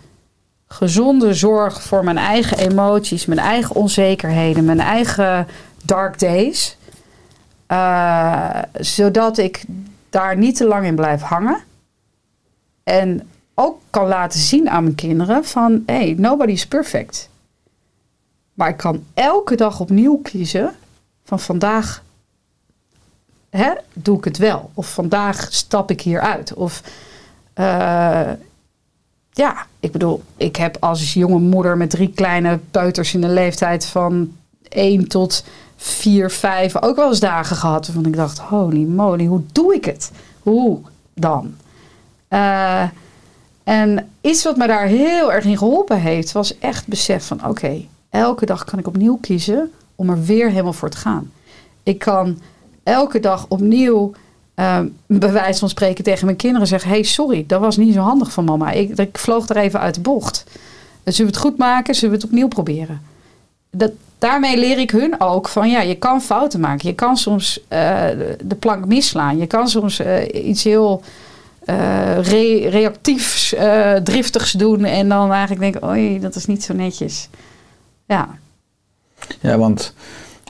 [0.67, 5.47] gezonde zorg voor mijn eigen emoties, mijn eigen onzekerheden, mijn eigen
[5.83, 6.77] dark days?
[7.71, 9.63] Eh, zodat ik
[10.09, 11.63] daar niet te lang in blijf hangen.
[12.83, 15.83] En ook kan laten zien aan mijn kinderen van...
[15.85, 17.29] hey, nobody's perfect.
[18.53, 20.75] Maar ik kan elke dag opnieuw kiezen
[21.23, 22.03] van vandaag
[23.49, 24.71] hè, doe ik het wel.
[24.73, 26.53] Of vandaag stap ik hieruit.
[26.53, 26.83] Of
[27.53, 28.31] eh,
[29.31, 33.85] ja, ik bedoel, ik heb als jonge moeder met drie kleine peuters in de leeftijd
[33.85, 34.35] van
[34.69, 35.43] 1 tot
[35.81, 37.85] 4, 5 ook wel eens dagen gehad.
[37.85, 40.11] Waarvan ik dacht, holy moly, hoe doe ik het?
[40.39, 40.79] Hoe
[41.13, 41.55] dan?
[42.27, 42.83] Eh,
[43.63, 47.81] en iets wat me daar heel erg in geholpen heeft, was echt besef van oké,
[48.09, 51.31] elke dag kan ik opnieuw kiezen om er weer helemaal voor te gaan.
[51.83, 52.39] Ik kan
[52.83, 54.11] elke dag opnieuw,
[54.53, 58.31] eh, bij van spreken, tegen mijn kinderen zeggen: hey, sorry, dat was niet zo handig
[58.31, 58.71] van mama.
[58.71, 60.43] Ik, ik vloog er even uit de bocht.
[61.03, 61.95] Zullen we het goed maken?
[61.95, 63.01] Zullen we het opnieuw proberen?
[63.71, 66.87] Dat, daarmee leer ik hun ook van ja, je kan fouten maken.
[66.89, 68.07] Je kan soms eh,
[68.43, 69.37] de plank misslaan.
[69.37, 71.01] Je kan soms eh, iets heel
[71.65, 73.55] eh, re- reactiefs,
[74.03, 74.83] driftigs doen.
[74.85, 77.29] En dan eigenlijk denken, oei, dat is niet zo netjes.
[78.05, 78.29] Ja,
[79.39, 79.93] Ja, want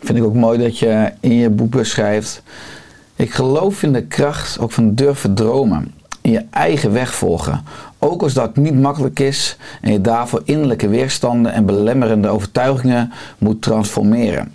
[0.03, 2.41] vind ik ook mooi dat je in je boek beschrijft.
[3.15, 5.93] Ik geloof in de kracht ook van durven dromen.
[6.21, 7.63] In je eigen weg volgen.
[8.03, 13.61] Ook als dat niet makkelijk is en je daarvoor innerlijke weerstanden en belemmerende overtuigingen moet
[13.61, 14.51] transformeren.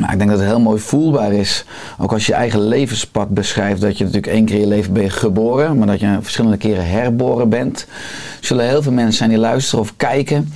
[0.00, 1.64] Maar ik denk dat het heel mooi voelbaar is,
[1.98, 5.02] ook als je eigen levenspad beschrijft, dat je natuurlijk één keer in je leven ben
[5.02, 7.86] je geboren, maar dat je verschillende keren herboren bent.
[8.40, 10.52] Er zullen heel veel mensen zijn die luisteren of kijken,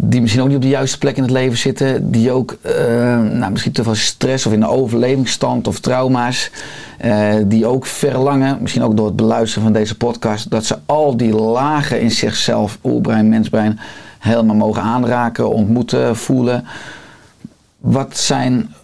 [0.00, 2.74] die misschien ook niet op de juiste plek in het leven zitten, die ook eh,
[3.20, 6.50] nou, misschien te veel stress of in een overlevingsstand of trauma's,
[6.98, 11.16] eh, die ook verlangen, misschien ook door het beluisteren van deze podcast, dat ze al
[11.16, 13.78] die lagen in zichzelf, oerbrein, mensbrein,
[14.18, 16.64] helemaal mogen aanraken, ontmoeten, voelen.
[17.78, 18.74] Wat zijn,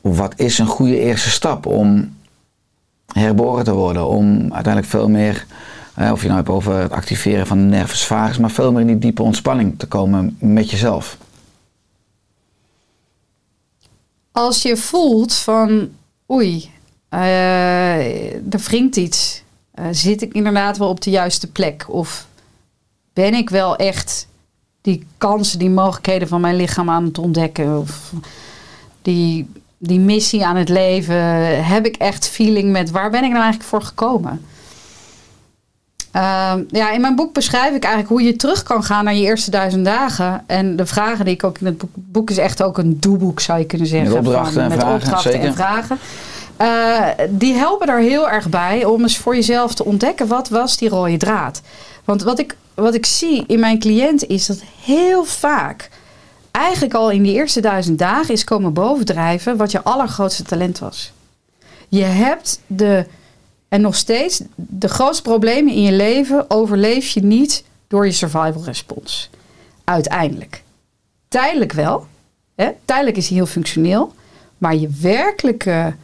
[0.00, 2.16] wat is een goede eerste stap om
[3.12, 5.46] herboren te worden, om uiteindelijk veel meer
[5.98, 8.86] of je nou hebt over het activeren van de nervus vagus, maar veel meer in
[8.86, 11.18] die diepe ontspanning te komen met jezelf.
[14.38, 15.88] als je voelt van
[16.30, 16.70] oei,
[17.08, 19.42] eh, er wringt iets.
[19.70, 21.86] Eh, zit ik inderdaad wel op de juiste plek?
[21.88, 22.26] Of
[23.12, 24.26] ben ik wel echt
[24.80, 27.78] die kansen, die mogelijkheden van mijn lichaam aan het ontdekken?
[27.78, 28.12] Of
[29.02, 31.16] die, die missie aan het leven?
[31.64, 34.44] Heb ik echt feeling met waar ben ik nou eigenlijk voor gekomen?
[36.18, 39.22] Ehm, ja, in mijn boek beschrijf ik eigenlijk hoe je terug kan gaan naar je
[39.22, 40.44] eerste duizend dagen.
[40.46, 43.40] En de vragen die ik ook in het boek, boek is echt ook een doelboek,
[43.40, 44.08] zou je kunnen zeggen.
[44.08, 45.46] Met opdrachten van- en met vragen, opdrachten zeker.
[45.46, 45.98] en vragen.
[46.56, 50.76] Eh, die helpen daar heel erg bij om eens voor jezelf te ontdekken wat was
[50.76, 51.62] die rode draad.
[52.04, 55.90] Want wat ik, wat ik zie in mijn cliënten is dat heel vaak,
[56.50, 61.12] eigenlijk al in die eerste duizend dagen, is komen bovendrijven wat je allergrootste talent was.
[61.88, 63.06] Je hebt de,
[63.68, 68.64] en nog steeds, de grootste problemen in je leven overleef je niet door je survival
[68.64, 69.28] response.
[69.84, 70.62] Uiteindelijk.
[71.28, 72.06] Tijdelijk wel.
[72.54, 72.70] Hè?
[72.84, 74.14] Tijdelijk is hij heel functioneel.
[74.58, 75.94] Maar je werkelijke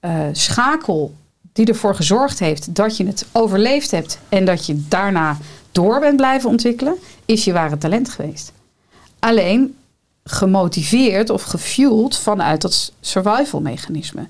[0.00, 1.14] eh, schakel
[1.52, 5.36] die ervoor gezorgd heeft dat je het overleefd hebt en dat je daarna
[5.72, 8.52] door bent blijven ontwikkelen, is je ware talent geweest.
[9.18, 9.76] Alleen
[10.24, 14.26] gemotiveerd of gefueled vanuit dat survival mechanisme.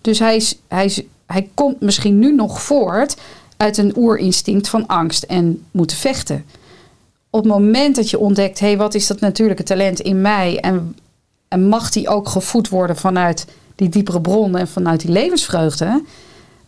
[0.00, 3.16] Dus hij, is, hij, is, hij komt misschien nu nog voort
[3.56, 6.44] uit een oerinstinct van angst en moeten vechten.
[7.30, 10.60] Op het moment dat je ontdekt, hé, hey, wat is dat natuurlijke talent in mij
[10.60, 10.96] en,
[11.68, 16.02] mag die ook gevoed worden vanuit die diepere bron en vanuit die levensvreugde.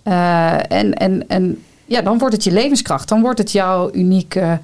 [0.02, 3.08] Eh, en, en, en ja, dan wordt het je levenskracht.
[3.08, 4.60] Dan wordt het jouw unieke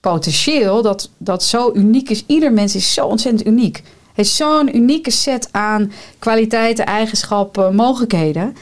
[0.00, 0.82] potentieel.
[0.82, 2.24] Dat, dat zo uniek is.
[2.26, 3.82] Ieder mens is zo ontzettend uniek.
[4.14, 8.56] Heeft zo'n unieke set aan kwaliteiten, eigenschappen, mogelijkheden.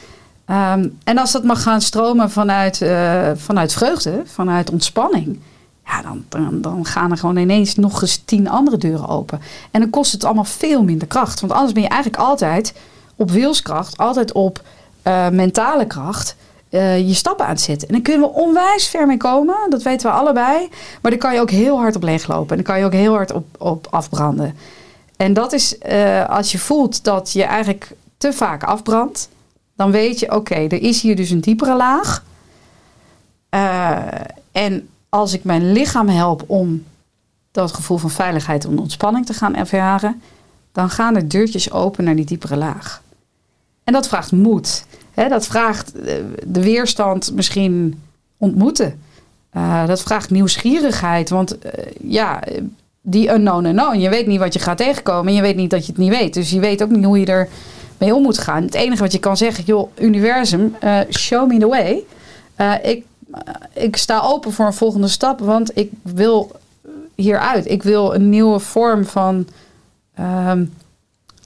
[0.45, 5.39] Ehm, en als dat mag gaan stromen vanuit, eh, vanuit vreugde, vanuit ontspanning,
[5.85, 9.41] ja, dan, dan, gaan er gewoon ineens nog eens tien andere deuren open.
[9.71, 11.39] En dan kost het allemaal veel minder kracht.
[11.39, 12.73] Want anders ben je eigenlijk altijd
[13.15, 14.61] op wilskracht, altijd op
[15.01, 16.35] eh, mentale kracht.
[16.69, 17.87] eh, je stappen aan het zetten.
[17.87, 19.55] En dan kunnen we onwijs ver mee komen.
[19.69, 20.69] Dat weten we allebei.
[21.01, 22.49] Maar dan kan je ook heel hard op leeglopen.
[22.49, 24.55] En dan kan je ook heel hard op, op afbranden.
[25.21, 29.29] En dat is eh, als je voelt dat je eigenlijk te vaak afbrandt.
[29.75, 32.23] Dan weet je, oké, er is hier dus een diepere laag.
[33.49, 33.97] Eh,
[34.51, 36.83] en als ik mijn lichaam help om
[37.51, 40.21] dat gevoel van veiligheid en ontspanning te gaan ervaren,
[40.71, 43.01] dan gaan er deurtjes open naar die diepere laag.
[43.83, 44.85] En dat vraagt moed.
[45.13, 45.29] Hè?
[45.29, 46.15] Dat vraagt eh,
[46.45, 48.01] de weerstand misschien
[48.37, 49.01] ontmoeten.
[49.85, 51.29] Dat vraagt nieuwsgierigheid.
[51.29, 51.57] Want
[51.99, 52.43] ja,
[53.01, 53.99] die unknown unknown.
[53.99, 55.27] Je weet niet wat je gaat tegenkomen.
[55.27, 56.33] En je weet niet dat je het niet weet.
[56.33, 57.47] Dus je weet ook niet hoe je er
[57.97, 58.63] mee om moet gaan.
[58.63, 62.03] Het enige wat je kan zeggen, joh, universum, eh, show me the way.
[62.55, 63.39] Eh, ik, eh,
[63.83, 66.51] ik sta open voor een volgende stap, want ik wil
[67.15, 67.69] hieruit.
[67.69, 69.47] Ik wil een nieuwe vorm van
[70.15, 70.65] ehm,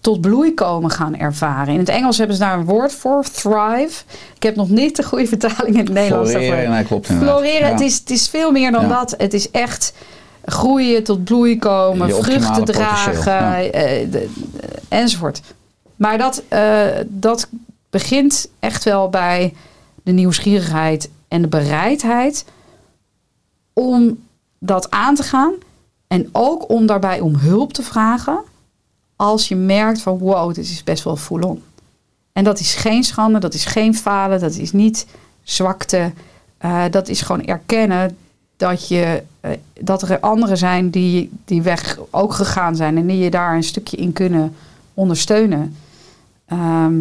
[0.01, 1.73] tot bloei komen gaan ervaren.
[1.73, 4.03] In het Engels hebben ze daar een woord voor, thrive.
[4.35, 6.73] Ik heb nog niet de goede vertaling in het Nederlands Floreren, daarvoor.
[6.75, 7.35] nee, klopt inderdaad.
[7.37, 7.71] Floreren, Ja.
[7.73, 8.87] het, is, het is veel meer dan Ja.
[8.87, 9.13] dat.
[9.17, 9.93] Het is echt
[10.45, 13.61] groeien, tot bloei komen, vruchten dragen, ja.
[13.63, 14.29] eh, de- de-
[14.87, 15.41] enzovoort.
[15.95, 17.47] Maar dat, eh, dat
[17.89, 19.53] begint echt wel bij
[20.03, 22.45] de nieuwsgierigheid en de bereidheid
[23.73, 24.23] om
[24.59, 25.53] dat aan te gaan.
[26.07, 28.39] En ook om daarbij om hulp te vragen
[29.15, 31.63] als je merkt van wow, dit is best wel full on.
[32.33, 35.05] En dat is geen schande, dat is geen falen, dat is niet
[35.43, 36.11] zwakte.
[36.57, 38.17] Eh, dat is gewoon erkennen
[38.57, 43.17] dat, je, eh, dat er anderen zijn die die weg ook gegaan zijn en die
[43.17, 44.55] je daar een stukje in kunnen
[44.93, 45.75] ondersteunen.
[46.45, 46.93] Ehm,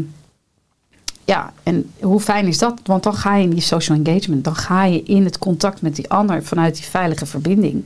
[1.25, 2.81] ja, en hoe fijn is dat?
[2.85, 5.97] Want dan ga je in die social engagement, dan ga je in het contact met
[5.97, 7.85] die ander vanuit die veilige verbinding.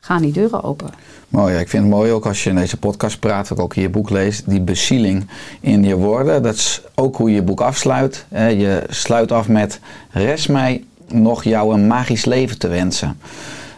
[0.00, 0.90] Gaan die deuren open.
[1.28, 4.10] Mooi, ik vind het mooi ook als je in deze podcast praat, ook, je boek
[4.10, 5.26] leest, die bezieling
[5.60, 6.42] in je woorden.
[6.42, 8.26] Dat is ook hoe je je boek afsluit.
[8.30, 9.80] Je sluit af met,
[10.10, 13.18] rest mij nog jou een magisch leven te wensen.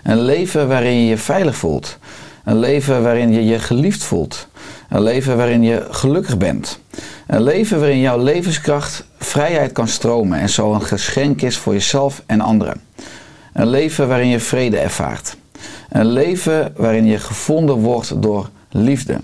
[0.02, 1.98] Een leven waarin je je veilig voelt.
[2.44, 4.48] Een leven waarin je je geliefd voelt.
[4.88, 6.80] Een leven waarin je gelukkig bent.
[7.26, 12.22] Een leven waarin jouw levenskracht vrijheid kan stromen en zo een geschenk is voor jezelf
[12.26, 12.80] en anderen.
[13.52, 15.36] Een leven waarin je vrede ervaart.
[15.88, 19.20] Een leven waarin je gevonden wordt door liefde.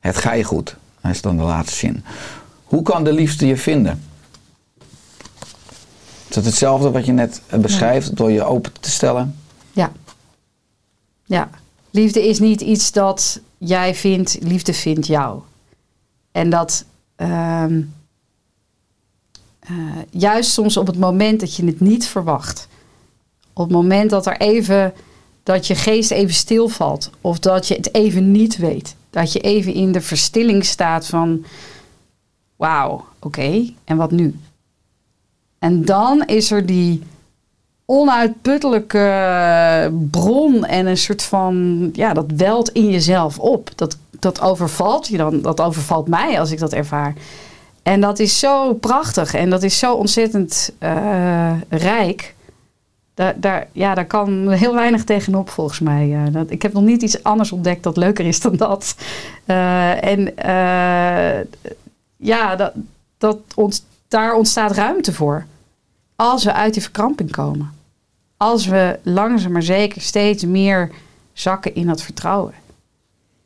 [0.00, 0.76] Het ga je goed.
[1.00, 2.04] Dat is dan de laatste zin.
[2.64, 4.02] Hoe kan de liefde je vinden?
[6.28, 9.36] Is dat hetzelfde wat je net eh, beschrijft door je open te stellen?
[9.72, 9.92] Ja.
[11.24, 11.50] Ja.
[11.90, 15.40] Liefde is niet iets dat jij vindt, liefde vindt jou.
[16.32, 16.84] En dat
[17.16, 17.82] ehm,
[19.58, 19.74] eh,
[20.10, 22.68] juist soms op het moment dat je het niet verwacht.
[23.52, 24.94] Op het moment dat er even,
[25.42, 27.10] dat je geest even stilvalt.
[27.20, 28.94] Of dat je het even niet weet.
[29.10, 31.44] Dat je even in de verstilling staat van,
[32.56, 34.34] wauw, oké, en wat nu?
[35.58, 37.02] En dan is er die
[37.84, 43.70] onuitputtelijke bron en een soort van, ja, dat welt in jezelf op.
[43.74, 47.14] Dat, dat overvalt je dan, dat overvalt mij als ik dat ervaar.
[47.82, 52.34] En dat is zo prachtig en dat is zo ontzettend eh, rijk.
[53.14, 56.14] Daar, daar, ja, daar kan heel weinig tegenop volgens mij.
[56.14, 58.94] Eh, dat, ik heb nog niet iets anders ontdekt dat leuker is dan dat.
[59.44, 60.34] Eh, en
[62.16, 62.72] ja, dat,
[63.18, 65.46] dat ont, daar ontstaat ruimte voor.
[66.16, 67.72] Als we uit die verkramping komen.
[68.36, 70.90] Als we langzaam maar zeker steeds meer
[71.32, 72.54] zakken in dat vertrouwen.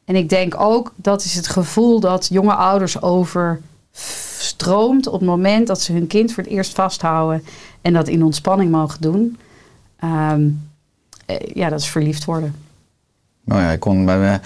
[0.05, 5.67] En ik denk ook dat is het gevoel dat jonge ouders overstroomt op het moment
[5.67, 7.45] dat ze hun kind voor het eerst vasthouden
[7.81, 9.39] en dat in ontspanning mogen doen.
[9.97, 10.49] Ehm,
[11.27, 12.55] eh, ja, dat is verliefd worden.
[13.45, 14.41] Nou ja, ik kon bij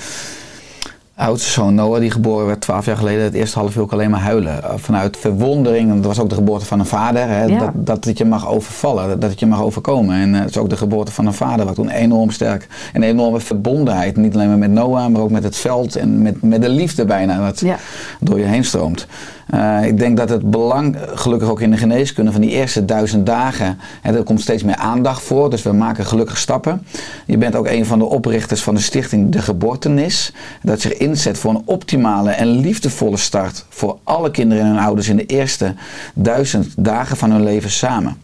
[1.16, 4.10] oudste zoon Noah, die geboren werd 12 jaar geleden, het eerste half uur ook alleen
[4.10, 4.62] maar huilen.
[4.62, 7.58] Eh, Vanuit verwondering, want dat was ook de geboorte van een vader, hè, Ja.
[7.58, 10.16] dat, dat het je mag overvallen, dat- dat het je mag overkomen.
[10.16, 13.02] En eh, het is ook de geboorte van een vader, wat toen enorm sterk, een
[13.02, 16.62] enorme verbondenheid, niet alleen maar met Noah, maar ook met het veld en met, met
[16.62, 17.76] de liefde bijna, wat Ja.
[18.20, 19.06] door je heen stroomt.
[19.46, 23.26] Eh, ik denk dat het belang, gelukkig ook in de geneeskunde, van die eerste duizend
[23.26, 26.86] dagen, hè, er komt steeds meer aandacht voor, dus we maken gelukkig stappen.
[27.26, 30.32] Je bent ook een van de oprichters van de stichting De Geboortenis,
[30.62, 35.08] dat zich inzet voor een optimale en liefdevolle start voor alle kinderen en hun ouders
[35.08, 35.74] in de eerste
[36.14, 38.16] duizend dagen van hun leven samen.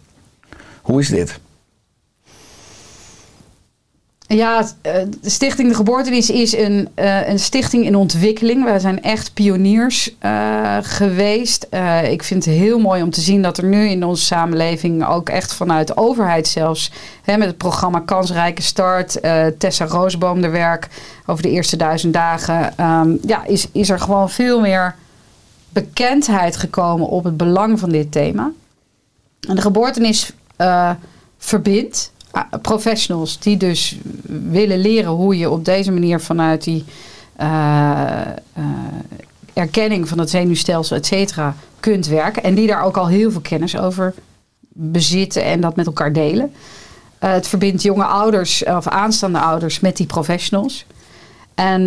[0.83, 1.41] Hoe is dit?
[4.35, 8.64] Ja, eh, de Stichting De Geboortenis is een, eh, een stichting in ontwikkeling.
[8.64, 11.66] Wij zijn echt pioniers eh, geweest.
[12.05, 15.28] Ik vind het heel mooi om te zien dat er nu in onze samenleving ook
[15.28, 19.20] echt vanuit de overheid zelfs, hè, met het programma Kansrijke Start,
[19.59, 20.89] Tessa Roosboom de werk
[21.26, 24.95] over de eerste duizend dagen, ehm, ja, is, is er gewoon veel meer
[25.68, 28.51] bekendheid gekomen op het belang van dit thema.
[29.49, 30.33] En de geboortenis
[31.39, 32.12] verbindt
[32.62, 33.97] professionals die dus
[34.51, 36.85] willen leren hoe je op deze manier vanuit die
[37.37, 38.20] eh,
[38.53, 38.64] eh,
[39.53, 42.43] erkenning van het zenuwstelsel, et cetera, kunt werken.
[42.43, 44.14] En die daar ook al heel veel kennis over
[44.68, 46.53] bezitten en dat met elkaar delen.
[47.18, 50.87] Eh, het verbindt jonge ouders of aanstaande ouders met die professionals.
[51.55, 51.87] En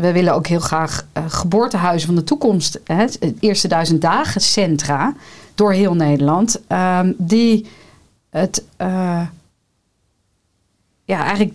[0.00, 4.40] we willen ook heel graag eh, geboortehuizen van de toekomst, hè, het eerste duizend dagen
[4.40, 5.14] centra
[5.54, 7.66] door heel Nederland, ehm, die
[8.76, 9.26] eh,
[11.04, 11.52] ja, eigenlijk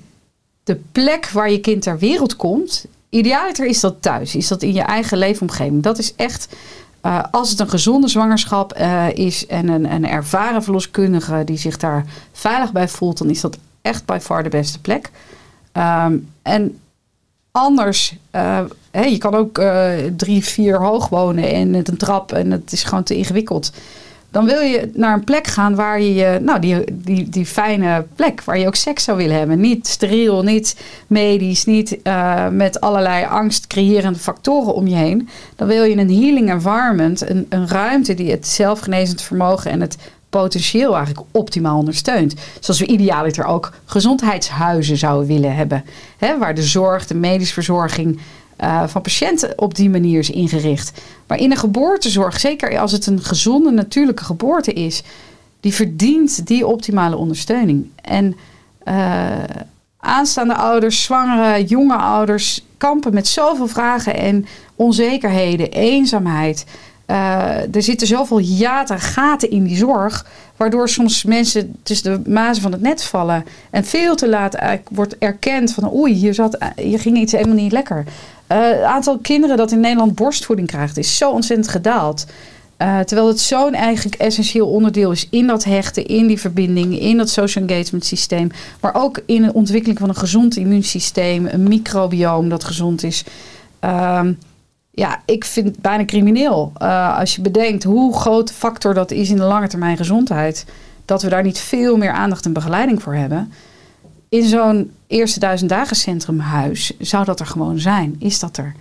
[0.63, 4.73] de plek waar je kind ter wereld komt, idealiter is dat thuis, is dat in
[4.73, 5.83] je eigen leefomgeving.
[5.83, 6.55] Dat is echt,
[7.01, 11.77] eh, als het een gezonde zwangerschap eh, is en een, een ervaren verloskundige die zich
[11.77, 15.11] daar veilig bij voelt, dan is dat echt by far de beste plek.
[15.71, 16.79] Ehm, en
[17.51, 18.61] anders, eh,
[18.91, 19.61] hè, je kan ook
[20.17, 23.71] drie, vier hoog wonen en met een trap en het is gewoon te ingewikkeld.
[24.33, 28.43] Dan wil je naar een plek gaan waar je, nou, die, die, die fijne plek,
[28.43, 29.59] waar je ook seks zou willen hebben.
[29.59, 30.75] Niet steriel, niet
[31.07, 35.29] medisch, niet eh, met allerlei angst creërende factoren om je heen.
[35.55, 39.97] Dan wil je een healing environment, een, een ruimte die het zelfgenezend vermogen en het
[40.29, 42.33] potentieel eigenlijk optimaal ondersteunt.
[42.59, 45.83] Zoals we idealiter ook gezondheidshuizen zouden willen hebben.
[46.17, 48.19] Hè, waar de zorg, de medische verzorging
[48.55, 51.01] eh, van patiënten op die manier is ingericht.
[51.27, 55.03] Maar in een geboortezorg, zeker als het een gezonde natuurlijke geboorte is,
[55.59, 57.89] die verdient die optimale ondersteuning.
[58.01, 58.35] En
[58.83, 59.31] eh,
[59.97, 64.45] aanstaande ouders, zwangere, jonge ouders kampen met zoveel vragen en
[64.75, 66.65] onzekerheden, eenzaamheid.
[67.05, 70.25] Eh, er zitten zoveel hiaten, gaten in die zorg,
[70.57, 73.45] waardoor soms mensen tussen de mazen van het net vallen.
[73.69, 74.57] En veel te laat
[74.89, 78.05] wordt erkend van oei, hier, zat, hier ging iets helemaal niet lekker.
[78.47, 82.25] Eh, het aantal kinderen dat in Nederland borstvoeding krijgt is zo ontzettend gedaald.
[82.77, 87.17] Eh, terwijl het zo'n eigenlijk essentieel onderdeel is in dat hechten, in die verbinding, in
[87.17, 88.49] dat social engagement systeem.
[88.79, 93.23] Maar ook in de ontwikkeling van een gezond immuunsysteem, een microbioom dat gezond is.
[93.79, 94.33] Ehm,
[94.91, 96.71] ja, ik vind het bijna crimineel.
[96.77, 100.65] eh, als je bedenkt hoe groot factor dat is in de lange termijn gezondheid.
[101.05, 103.51] Dat we daar niet veel meer aandacht en begeleiding voor hebben.
[104.33, 108.15] In zo'n eerste duizend dagen centrumhuis zou dat er gewoon zijn.
[108.19, 108.73] Is dat er?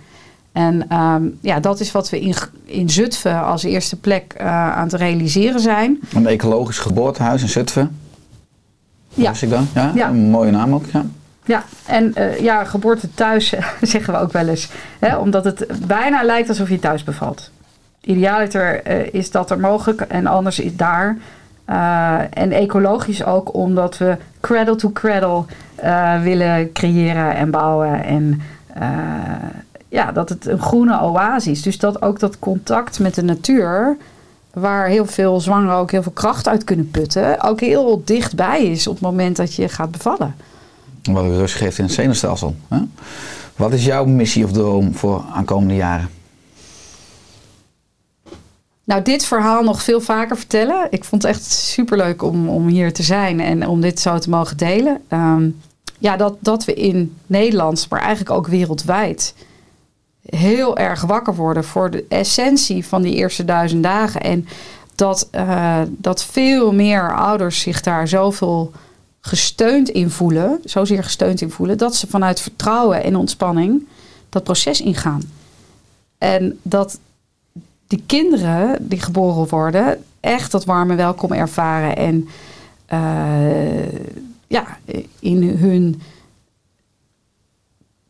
[0.51, 2.33] En ehm, ja, dat is wat we in,
[2.65, 5.99] in Zutphen als eerste plek eh, aan het realiseren zijn.
[6.13, 7.97] Een ecologisch geboortehuis in Zutphen.
[9.09, 9.29] Ja.
[9.29, 9.67] Was ik dan?
[9.73, 10.09] Ja, Ja.
[10.09, 10.85] een mooie naam ook.
[10.93, 11.05] Ja.
[11.45, 14.69] Ja, en eh, ja, geboorte thuis zeggen we ook wel eens.
[14.99, 17.51] Hè, omdat het bijna lijkt alsof je thuis bevalt.
[18.01, 21.17] Idealiter eh, is dat er mogelijk en anders is daar.
[21.65, 25.43] Eh, en ecologisch ook omdat we cradle to cradle
[25.75, 28.03] eh, willen creëren en bouwen.
[28.03, 28.41] En
[28.73, 28.89] eh,
[29.87, 31.61] ja, dat het een groene oase is.
[31.61, 33.97] Dus dat ook dat contact met de natuur,
[34.53, 38.87] waar heel veel zwangeren ook heel veel kracht uit kunnen putten, ook heel dichtbij is
[38.87, 40.35] op het moment dat je gaat bevallen.
[41.03, 42.55] Wat rust geeft in het zenuwstelsel.
[42.67, 42.77] Hè?
[43.55, 46.09] Wat is jouw missie of droom voor aankomende jaren?
[48.93, 50.87] Nou, dit verhaal nog veel vaker vertellen.
[50.89, 54.29] Ik vond het echt superleuk om, om hier te zijn en om dit zo te
[54.29, 55.01] mogen delen.
[55.07, 55.49] Ehm,
[55.97, 59.35] ja, dat, dat we in Nederland, maar eigenlijk ook wereldwijd,
[60.25, 64.21] heel erg wakker worden voor de essentie van die eerste duizend dagen.
[64.21, 64.47] En
[64.95, 68.71] dat, eh, dat veel meer ouders zich daar zoveel
[69.21, 73.87] gesteund in voelen, zozeer gesteund in voelen, dat ze vanuit vertrouwen en ontspanning
[74.29, 75.21] dat proces ingaan.
[76.17, 76.99] En dat
[77.93, 82.27] die kinderen die geboren worden echt dat warme welkom ervaren en
[82.85, 83.93] eh,
[84.47, 84.77] ja,
[85.19, 86.01] in hun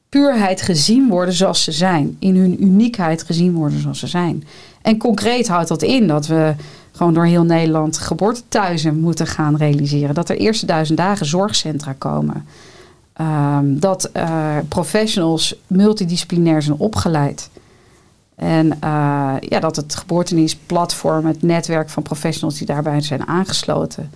[0.09, 2.15] puurheid gezien worden zoals ze zijn.
[2.19, 4.43] In hun uniekheid gezien worden zoals ze zijn.
[4.81, 6.55] En concreet houdt dat in dat we
[6.91, 10.15] gewoon door heel Nederland geboortethuizen moeten gaan realiseren.
[10.15, 12.45] Dat er eerste duizend dagen zorgcentra komen.
[13.13, 17.49] Ehm, dat eh, professionals multidisciplinair zijn opgeleid.
[18.35, 24.11] En uh, ja, dat het geboortenisplatform, het netwerk van professionals die daarbij zijn aangesloten,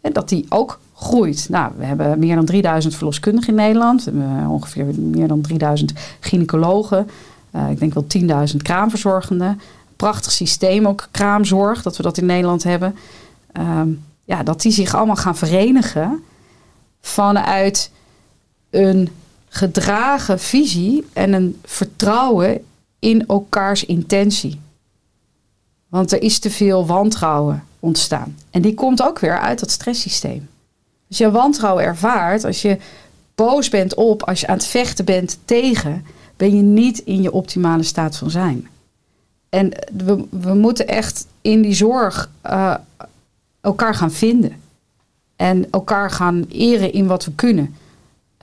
[0.00, 1.46] en dat die ook groeit.
[1.48, 4.08] Nou, we hebben meer dan 3000 verloskundigen in Nederland.
[4.48, 7.08] Ongeveer meer dan 3000 gynaecologen.
[7.54, 8.06] Uh, ik denk wel
[8.50, 9.60] 10.000 kraamverzorgenden.
[9.96, 12.96] Prachtig systeem ook, kraamzorg, dat we dat in Nederland hebben.
[13.58, 16.22] Um, ja, dat die zich allemaal gaan verenigen
[17.00, 17.90] vanuit
[18.70, 19.08] een
[19.48, 22.64] gedragen visie en een vertrouwen
[23.00, 24.60] in elkaars intentie.
[25.88, 28.36] Want er is te veel wantrouwen ontstaan.
[28.50, 30.48] En die komt ook weer uit dat stresssysteem.
[31.08, 32.78] Als je wantrouwen ervaart, als je
[33.34, 36.04] boos bent op, als je aan het vechten bent tegen,
[36.36, 38.68] ben je niet in je optimale staat van zijn.
[39.48, 42.74] En we, we moeten echt in die zorg uh,
[43.60, 44.52] elkaar gaan vinden.
[45.36, 47.74] En elkaar gaan eren in wat we kunnen.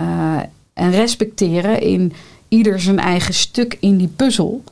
[0.01, 0.39] Uh,
[0.73, 2.13] en respecteren in
[2.47, 4.63] ieder zijn eigen stuk in die puzzel.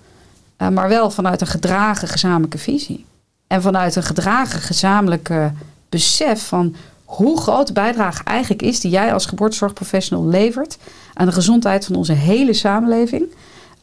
[0.58, 3.06] Uh, maar wel vanuit een gedragen gezamenlijke visie.
[3.48, 5.52] En vanuit een gedragen gezamenlijke
[5.90, 10.78] besef van hoe groot de bijdrage eigenlijk is die jij als geboortezorgprofessional levert
[11.14, 13.26] aan de gezondheid van onze hele samenleving.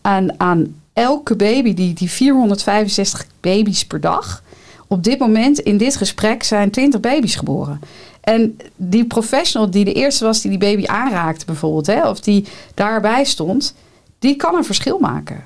[0.03, 4.43] En aan elke baby, die, die 465 baby's per dag.
[4.86, 7.80] Op dit moment in dit gesprek zijn 20 baby's geboren.
[8.22, 12.46] En die professional die de eerste was die die baby aanraakte bijvoorbeeld, hè, of die
[12.74, 13.74] daarbij stond,
[14.18, 15.44] die kan een verschil maken.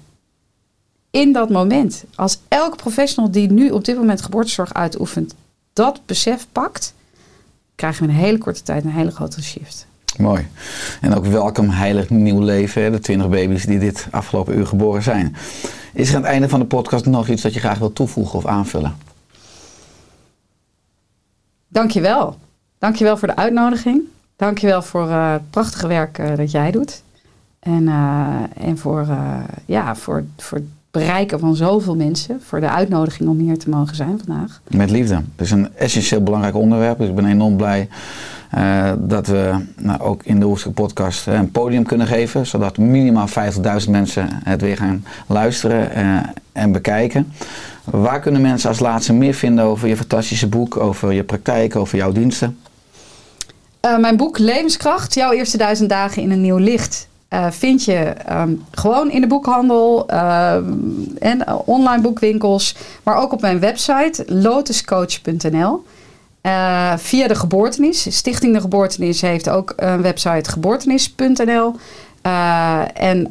[1.11, 2.05] In dat moment.
[2.15, 5.35] Als elke professional die nu op dit moment geboortezorg uitoefent,
[5.73, 6.95] dat besef pakt,
[7.75, 9.87] krijgen we in een hele korte tijd een hele grote shift.
[10.19, 10.47] Mooi.
[11.01, 15.37] En ook welkom heilig nieuw leven, de 20 baby's die dit afgelopen uur geboren zijn.
[15.93, 18.39] Is er aan het einde van de podcast nog iets dat je graag wilt toevoegen
[18.39, 18.97] of aanvullen?
[21.69, 22.37] Dankjewel.
[22.79, 24.03] Dankjewel voor de uitnodiging.
[24.37, 27.03] Dankjewel voor uh, het prachtige werk uh, dat jij doet.
[27.59, 29.07] En, uh, en voor,
[29.67, 32.41] ja, voor, voor het bereiken van zoveel mensen.
[32.43, 34.61] Voor de uitnodiging om hier te mogen zijn vandaag.
[34.69, 35.15] Met liefde.
[35.15, 36.99] Het is een essentieel belangrijk onderwerp.
[36.99, 37.89] Dus ik ben enorm blij
[38.99, 42.47] dat we nou, ook in de Oerske podcast een podium kunnen geven.
[42.47, 45.91] Zodat minimaal 50.000 mensen het weer gaan luisteren
[46.53, 47.33] en bekijken.
[47.91, 51.99] Waar kunnen mensen als laatste meer vinden over je fantastische boek, over je praktijk, over
[51.99, 52.59] jouw diensten?
[53.87, 57.09] Uh, mijn boek Levenskracht, jouw eerste duizend dagen in een nieuw licht.
[57.31, 60.55] Uh, vind je um, gewoon in de boekhandel uh,
[61.19, 65.85] en online boekwinkels, maar ook op mijn website lotuscoach.nl.
[66.97, 68.17] via de geboortenis.
[68.17, 71.75] Stichting De Geboortenis heeft ook een website geboortenis.nl.
[72.95, 73.29] en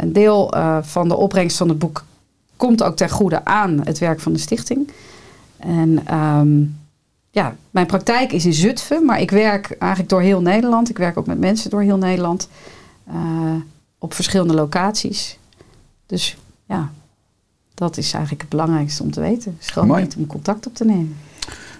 [0.00, 2.04] een deel van de opbrengst van het boek
[2.58, 4.90] komt ook ten goede aan het werk van de stichting.
[5.56, 6.76] En um,
[7.30, 10.90] ja, mijn praktijk is in Zutphen, maar ik werk eigenlijk door heel Nederland.
[10.90, 12.48] Ik werk ook met mensen door heel Nederland.
[13.08, 13.54] Uh,
[13.98, 15.38] op verschillende locaties.
[16.06, 16.36] Dus
[16.66, 16.90] ja,
[17.74, 19.52] dat is eigenlijk het belangrijkste om te weten.
[19.52, 20.02] Het is gewoon Mooi.
[20.02, 21.16] niet om contact op te nemen.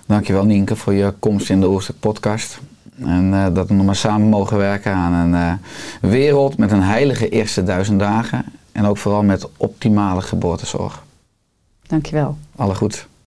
[0.07, 2.61] Dankjewel Nienke voor je komst in de Oorstek podcast.
[2.99, 5.43] En uh, dat we nog maar samen mogen werken aan een
[6.03, 8.45] uh, wereld met een heilige eerste duizend dagen.
[8.79, 11.03] En ook vooral met optimale geboortezorg.
[11.87, 12.39] Dankjewel.
[12.57, 13.09] Alle goed.